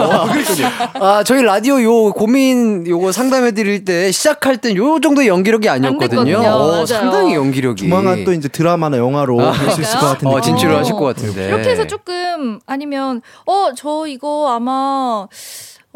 [0.99, 5.69] 어, 아 저희 라디오 요 고민 요거 상담해 드릴 때 시작할 땐 요 정도의 연기력이
[5.69, 6.38] 아니었거든요.
[6.39, 6.86] 어.
[6.86, 10.36] 상당히 연기력이 조만간 또 이제 드라마나 영화로 아, 볼수 있을 것 같은데.
[10.36, 10.80] 어, 진출을 어.
[10.80, 11.47] 하실 것 같은데.
[11.47, 15.28] 이렇게 해서 조금 아니면 어 저 이거 아마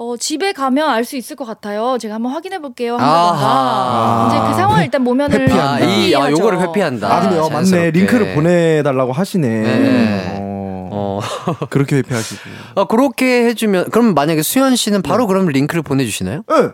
[0.03, 1.99] 어 집에 가면 알 수 있을 것 같아요.
[1.99, 2.93] 제가 한번 확인해 볼게요.
[2.97, 4.29] 한다던가.
[4.29, 5.73] 이제 그 상황을 일단 모면을 회피한다.
[5.75, 6.31] 아, 이 아.
[6.31, 7.15] 요거를 회피한다.
[7.15, 7.91] 아, 근데 요 맞네.
[7.91, 9.47] 링크를 보내달라고 하시네.
[9.47, 10.37] 네.
[10.39, 11.21] 어, 어.
[11.69, 12.41] 그렇게 회피하시고.
[12.77, 16.45] 아, 그렇게 해주면 그럼 만약에 수현 씨는 바로 그럼 링크를 보내주시나요?
[16.49, 16.73] 응.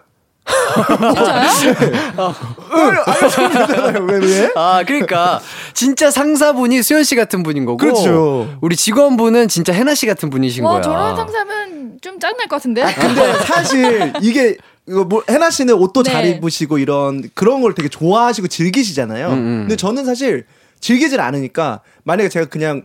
[3.30, 4.06] 진짜요?
[4.06, 4.52] 왜, 왜?
[4.56, 5.40] 아, 그러니까
[5.74, 8.58] 진짜 상사분이 수현 씨 같은 분인 거고, 그렇죠.
[8.62, 10.82] 우리 직원분은 진짜 혜나 씨 같은 분이신 와 거야.
[10.82, 12.84] 저런 상사면 좀 짱날 것 같은데.
[13.00, 14.58] 근데 사실 이게
[14.88, 16.30] 이거 뭐 해나 씨는 옷도 잘 네.
[16.32, 19.28] 입으시고 이런 그런 걸 되게 좋아하시고 즐기시잖아요.
[19.28, 19.60] 음, 음.
[19.64, 20.46] 근데 저는 사실
[20.80, 22.84] 즐기질 않으니까 만약에 제가 그냥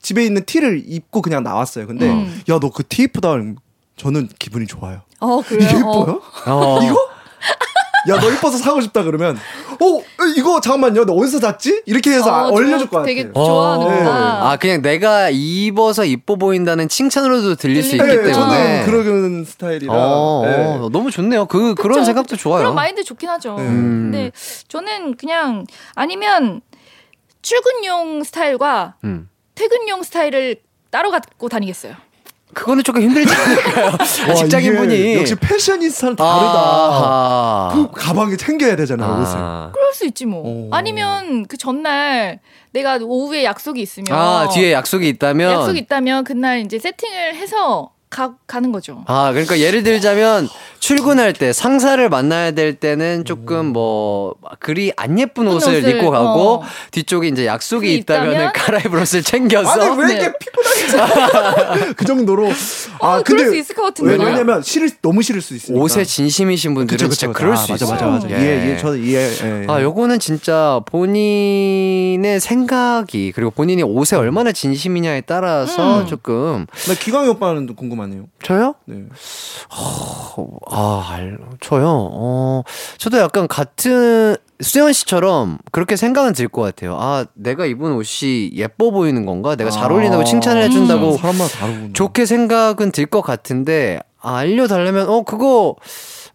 [0.00, 1.86] 집에 있는 티를 입고 그냥 나왔어요.
[1.86, 2.42] 근데 음.
[2.48, 3.36] 야너 그 티 이쁘다.
[3.96, 5.02] 저는 기분이 좋아요.
[5.20, 5.68] 어 그래요.
[5.68, 5.78] 이게 어.
[6.02, 6.22] 이뻐요?
[6.46, 6.80] 어.
[6.84, 7.08] 이거?
[8.06, 9.34] 야 너 이뻐서 사고 싶다 그러면
[9.80, 10.02] 어
[10.36, 11.06] 이거 잠깐만요.
[11.06, 11.84] 너 어디서 샀지?
[11.86, 13.44] 이렇게 해서 어, 얼려줄 것 되게 같아요.
[13.46, 14.50] 좋아하는구나.
[14.50, 18.32] 아, 그냥 내가 입어서 이뻐 보인다는 칭찬으로도 들릴 수 있기 네, 때문에.
[18.34, 19.92] 저는 그런 스타일이라.
[19.94, 20.54] 어, 네.
[20.82, 21.46] 어, 너무 좋네요.
[21.46, 22.42] 그, 그런 그쵸, 생각도 그쵸.
[22.42, 22.58] 좋아요.
[22.64, 23.56] 그런 마인드 좋긴 하죠.
[23.56, 24.10] 음.
[24.12, 24.32] 근데
[24.68, 25.64] 저는 그냥
[25.94, 26.60] 아니면
[27.40, 29.28] 출근용 스타일과 음.
[29.54, 30.56] 퇴근용 스타일을
[30.90, 31.94] 따로 갖고 다니겠어요.
[32.54, 33.86] 그거는 조금 힘들지 않을까요?
[34.28, 35.16] 와, 직장인분이.
[35.16, 36.34] 역시 패셔니스타는 다르다.
[36.34, 37.70] 아하.
[37.74, 39.36] 그 가방에 챙겨야 되잖아요, 옷을.
[39.36, 39.70] 아.
[39.72, 40.42] 그럴 수 있지 뭐.
[40.42, 40.68] 오.
[40.72, 42.40] 아니면 그 전날
[42.72, 45.52] 내가 오후에 약속이 있으면 아, 뒤에 약속이 있다면.
[45.52, 49.02] 약속이 있다면 그날 이제 세팅을 해서 가, 가는 거죠.
[49.08, 50.48] 아, 그러니까 예를 들자면
[50.78, 56.54] 출근할 때 상사를 만나야 될 때는 조금 뭐 그리 안 예쁜 옷을, 옷을, 입고 가고
[56.54, 56.62] 어.
[56.92, 58.52] 뒤쪽에 이제 약속이 있다면?
[58.52, 60.12] 갈아입을 옷을 챙겨서 아니 왜 네.
[60.14, 60.53] 이렇게 피곤하게
[61.96, 62.48] 그 정도로
[63.00, 64.12] 아 어, 그럴 수 있을 것 같은데.
[64.16, 67.32] 왜, 왜냐면 싫을 너무 싫을 수 있으니까 옷에 진심이신 분들은 그쵸, 그쵸, 진짜.
[67.38, 68.10] 그럴 아, 수 맞아, 있어요.
[68.10, 68.42] 맞아 맞아 예.
[68.42, 69.66] 이해 이해 저는 이해 예.
[69.68, 76.06] 아, 요거는 진짜 본인의 생각이 그리고 본인이 옷에 얼마나 진심이냐에 따라서 음.
[76.06, 78.74] 조금 나 기광이 오빠는 또 궁금하네요 저요?
[78.86, 79.02] 네.
[79.70, 81.84] 아, 알, 저요.
[82.12, 82.62] 어,
[82.98, 86.96] 저도 약간 같은 수현 씨처럼 그렇게 생각은 들 것 같아요.
[87.00, 89.56] 아, 내가 입은 옷이 예뻐 보이는 건가?
[89.56, 95.08] 내가 잘 어울린다고 칭찬을 해준다고 음, 사람마다 다르구나 좋게 생각은 들 것 같은데 아, 알려달라면
[95.08, 95.76] 어 그거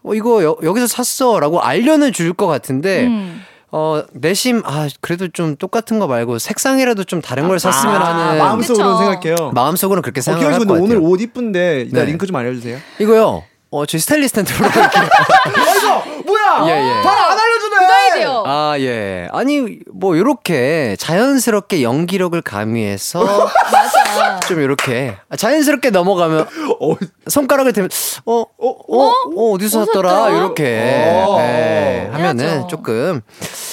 [0.03, 3.41] 어, 이거 여, 여기서 샀어라고 알려는 줄 것 같은데 음.
[3.71, 8.37] 어 내심 아 그래도 좀 똑같은 거 말고 색상이라도 좀 다른 걸 샀으면 아, 하는
[8.39, 8.97] 마음속으로는.
[8.97, 10.83] 생각해요 마음속으로는 그렇게 어, 생각할 씨것 근데 같아요.
[10.97, 12.05] 오늘 옷 이쁜데 네.
[12.05, 13.43] 링크 좀 알려주세요 이거요.
[13.71, 15.03] 어, 저희 스타일리스트한테 물어볼게요.
[15.55, 16.65] 아이고 뭐야?
[16.67, 17.01] 예, 예.
[17.03, 17.75] 바로 안 알려주네.
[17.85, 18.43] 아이디어.
[18.45, 19.27] 아, 예.
[19.31, 23.23] 아니, 뭐, 요렇게 자연스럽게 연기력을 가미해서
[23.71, 24.39] 맞아.
[24.47, 26.47] 좀 요렇게 아, 자연스럽게 넘어가면
[26.79, 26.95] 어,
[27.27, 27.89] 손가락을 대면
[28.25, 30.33] 어, 어, 어, 어, 어디서 샀더라?
[30.35, 31.37] 요렇게 어.
[31.37, 32.67] 네, 하면은 해야죠.
[32.67, 33.21] 조금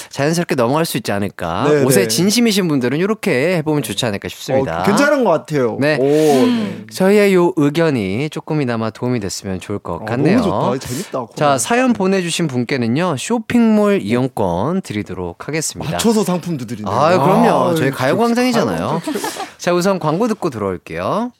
[0.09, 1.67] 자연스럽게 넘어갈 수 있지 않을까.
[1.69, 2.07] 네, 옷에 네.
[2.07, 4.81] 진심이신 분들은 요렇게 해보면 좋지 않을까 싶습니다.
[4.81, 5.77] 어, 괜찮은 것 같아요.
[5.79, 5.97] 네.
[5.99, 6.85] 오, 네.
[6.93, 10.39] 저희의 요 의견이 조금이나마 도움이 됐으면 좋을 것 어, 같네요.
[10.41, 10.87] 너무 좋다.
[10.87, 11.25] 재밌다.
[11.35, 15.91] 자, 사연 보내주신 분께는요, 쇼핑몰 이용권 드리도록 하겠습니다.
[15.91, 16.89] 맞춰서 상품도 드리네.
[16.89, 17.49] 아, 그럼요.
[17.49, 19.01] 아, 저희 가요광장이잖아요.
[19.03, 19.31] 가요광장.
[19.57, 21.31] 자, 우선 광고 듣고 들어올게요.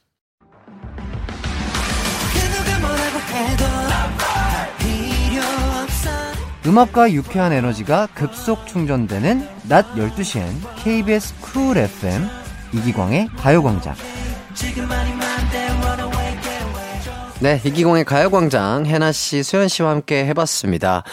[6.66, 10.50] 음악과 유쾌한 에너지가 급속 충전되는 낮 12시엔
[10.84, 12.28] KBS 쿨 FM
[12.74, 13.96] 이기광의 가요광장.
[17.40, 21.04] 네, 이기광의 가요광장 해나 씨, 수현 씨와 함께 해봤습니다.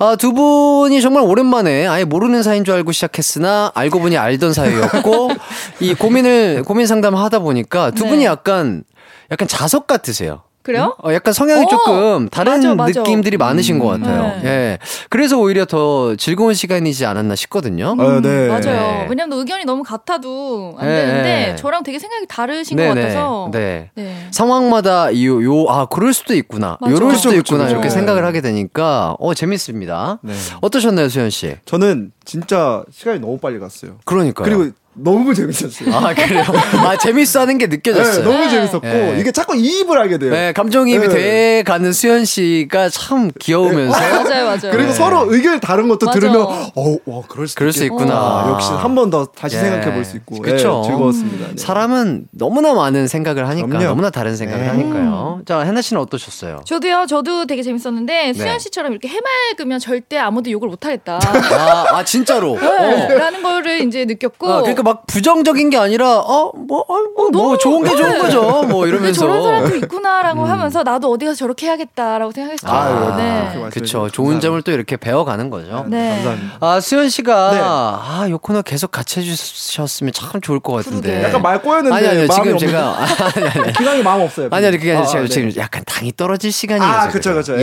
[0.00, 5.30] 아, 두 분이 정말 오랜만에 아예 모르는 사이인 줄 알고 시작했으나 알고 보니 알던 사이였고
[5.78, 8.10] 이 고민을 고민 상담을 하다 보니까 두 네.
[8.10, 8.82] 분이 약간
[9.30, 10.42] 약간 자석 같으세요.
[10.62, 10.94] 그래요?
[11.02, 13.00] 어, 약간 성향이 어, 조금 다른 맞아, 맞아.
[13.00, 14.40] 느낌들이 많으신 것 같아요.
[14.42, 14.48] 네.
[14.48, 14.78] 예.
[15.08, 17.96] 그래서 오히려 더 즐거운 시간이지 않았나 싶거든요.
[17.98, 18.48] 아, 네.
[18.48, 18.62] 맞아요.
[18.62, 19.06] 네.
[19.08, 21.56] 왜냐면 의견이 너무 같아도 안 네, 되는데 네.
[21.56, 22.88] 저랑 되게 생각이 다르신 네네.
[22.88, 23.48] 것 같아서.
[23.52, 23.90] 네.
[23.94, 24.26] 네.
[24.30, 26.76] 상황마다 요, 요, 아, 그럴 수도 있구나.
[26.80, 26.92] 맞아.
[26.92, 27.68] 요럴 수도 있구나.
[27.68, 27.90] 이렇게 네.
[27.90, 30.18] 생각을 하게 되니까, 어, 재밌습니다.
[30.22, 30.34] 네.
[30.60, 31.56] 어떠셨나요, 수현 씨?
[31.64, 33.96] 저는 진짜 시간이 너무 빨리 갔어요.
[34.04, 34.44] 그러니까요.
[34.44, 34.72] 그리고
[35.02, 35.94] 너무 재밌었어요.
[35.94, 36.44] 아, 그래요?
[36.86, 38.24] 아, 재밌어 하는 게 네, 느껴졌어요.
[38.24, 38.50] 너무 네.
[38.50, 39.16] 재밌었고 네.
[39.20, 40.30] 이게 자꾸 이입을 하게 돼요.
[40.30, 41.14] 네, 감정이입이 네.
[41.14, 43.98] 돼 가는 수현 씨가 참 귀여우면서.
[43.98, 44.58] 맞아요, 맞아요.
[44.72, 44.92] 그리고 네.
[44.92, 46.18] 서로 의견 다른 것도 맞아.
[46.20, 48.02] 들으면 어, 와 그럴 수 그럴 수 있겠다.
[48.04, 48.14] 있구나.
[48.14, 49.60] 아, 역시 한 번 더 다시 예.
[49.60, 50.82] 생각해 볼 수 있고 그쵸.
[50.84, 51.46] 예, 즐거웠습니다.
[51.48, 51.54] 네.
[51.56, 53.86] 사람은 너무나 많은 생각을 하니까, 그럼요.
[53.86, 54.68] 너무나 다른 생각을 네.
[54.70, 55.40] 하니까요.
[55.46, 56.62] 자, 해나 씨는 어떠셨어요?
[56.66, 58.32] 저도요, 저도 되게 재밌었는데 네.
[58.34, 61.18] 수현 씨처럼 이렇게 해맑으면 절대 아무도 욕을 못 하겠다.
[61.22, 62.58] 아, 아 진짜로?
[62.60, 64.48] 네, 라는 거를 이제 느꼈고.
[64.52, 66.84] 아, 그러니까 막 부정적인 게 아니라 어뭐 어,
[67.16, 68.62] 뭐, 뭐 좋은 게 좋은 거죠.
[68.68, 69.20] 뭐 이러면서.
[69.20, 72.72] 저런 사람도 있구나라고 하면서 나도 어디 가서 저렇게 해야겠다라고 생각했어요.
[72.72, 73.42] 아, 네.
[73.42, 73.84] 말씀해 그쵸.
[73.84, 74.40] 주셔서 좋은 감사합니다.
[74.48, 75.84] 점을 또 이렇게 배워가는 거죠.
[75.88, 76.14] 네.
[76.16, 76.56] 감사합니다.
[76.60, 77.60] 아, 수현 씨가, 네.
[77.62, 81.08] 아, 요 코너 계속 같이 해주셨으면 참 좋을 것 같은데.
[81.10, 81.24] 그러게.
[81.28, 82.26] 약간 말 꼬였는데 아니, 아니요.
[82.26, 82.96] 마음이 지금 없는- 제가.
[83.36, 83.72] 아니, 아니.
[83.74, 84.48] 기강이 마음 없어요.
[84.50, 85.28] 아니, 아니, 그게 아니라 아, 제가 네.
[85.28, 86.92] 지금 약간 당이 떨어질 시간이에요.
[86.92, 87.56] 아, 그쵸, 그쵸.
[87.58, 87.62] 예,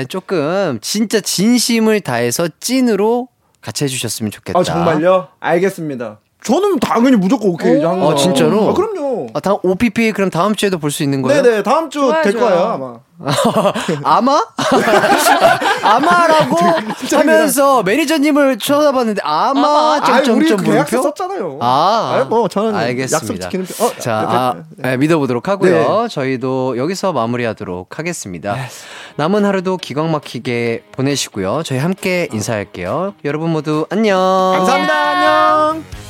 [0.00, 0.06] 예.
[0.08, 3.28] 조금 진짜 진심을 다해서 찐으로
[3.60, 4.58] 같이 해주셨으면 좋겠다.
[4.58, 5.28] 아 정말요?
[5.40, 6.18] 알겠습니다.
[6.42, 8.10] 저는 당연히 무조건 오케이 오.
[8.10, 8.70] 아, 진짜로?
[8.70, 9.26] 아, 그럼요.
[9.34, 11.42] 아, 다음 OPP 그럼 다음 주에도 볼 수 있는 거예요?
[11.42, 12.32] 네네 다음 주 될.
[12.34, 12.98] 거예요 아마.
[14.04, 14.46] 아마?
[15.82, 16.56] 아마라고
[17.16, 21.02] 하면서 매니저님을 쳐다봤는데 아마 아, 우리 점점점 그 물음표?
[21.02, 21.58] 썼잖아요.
[21.60, 23.16] 아, 아니, 뭐 저는 알겠습니다.
[23.16, 23.86] 약속 지키는 편.
[23.86, 24.90] 어, 자, 옆에- 아, 네.
[24.90, 26.06] 네, 믿어보도록 하고요.
[26.08, 28.56] 저희도 여기서 마무리하도록 하겠습니다.
[29.16, 31.62] 남은 하루도 기광 막히게 보내시고요.
[31.64, 33.14] 저희 함께 인사할게요.
[33.24, 34.16] 여러분 모두 안녕.
[34.56, 34.94] 감사합니다.
[35.74, 36.07] 안녕.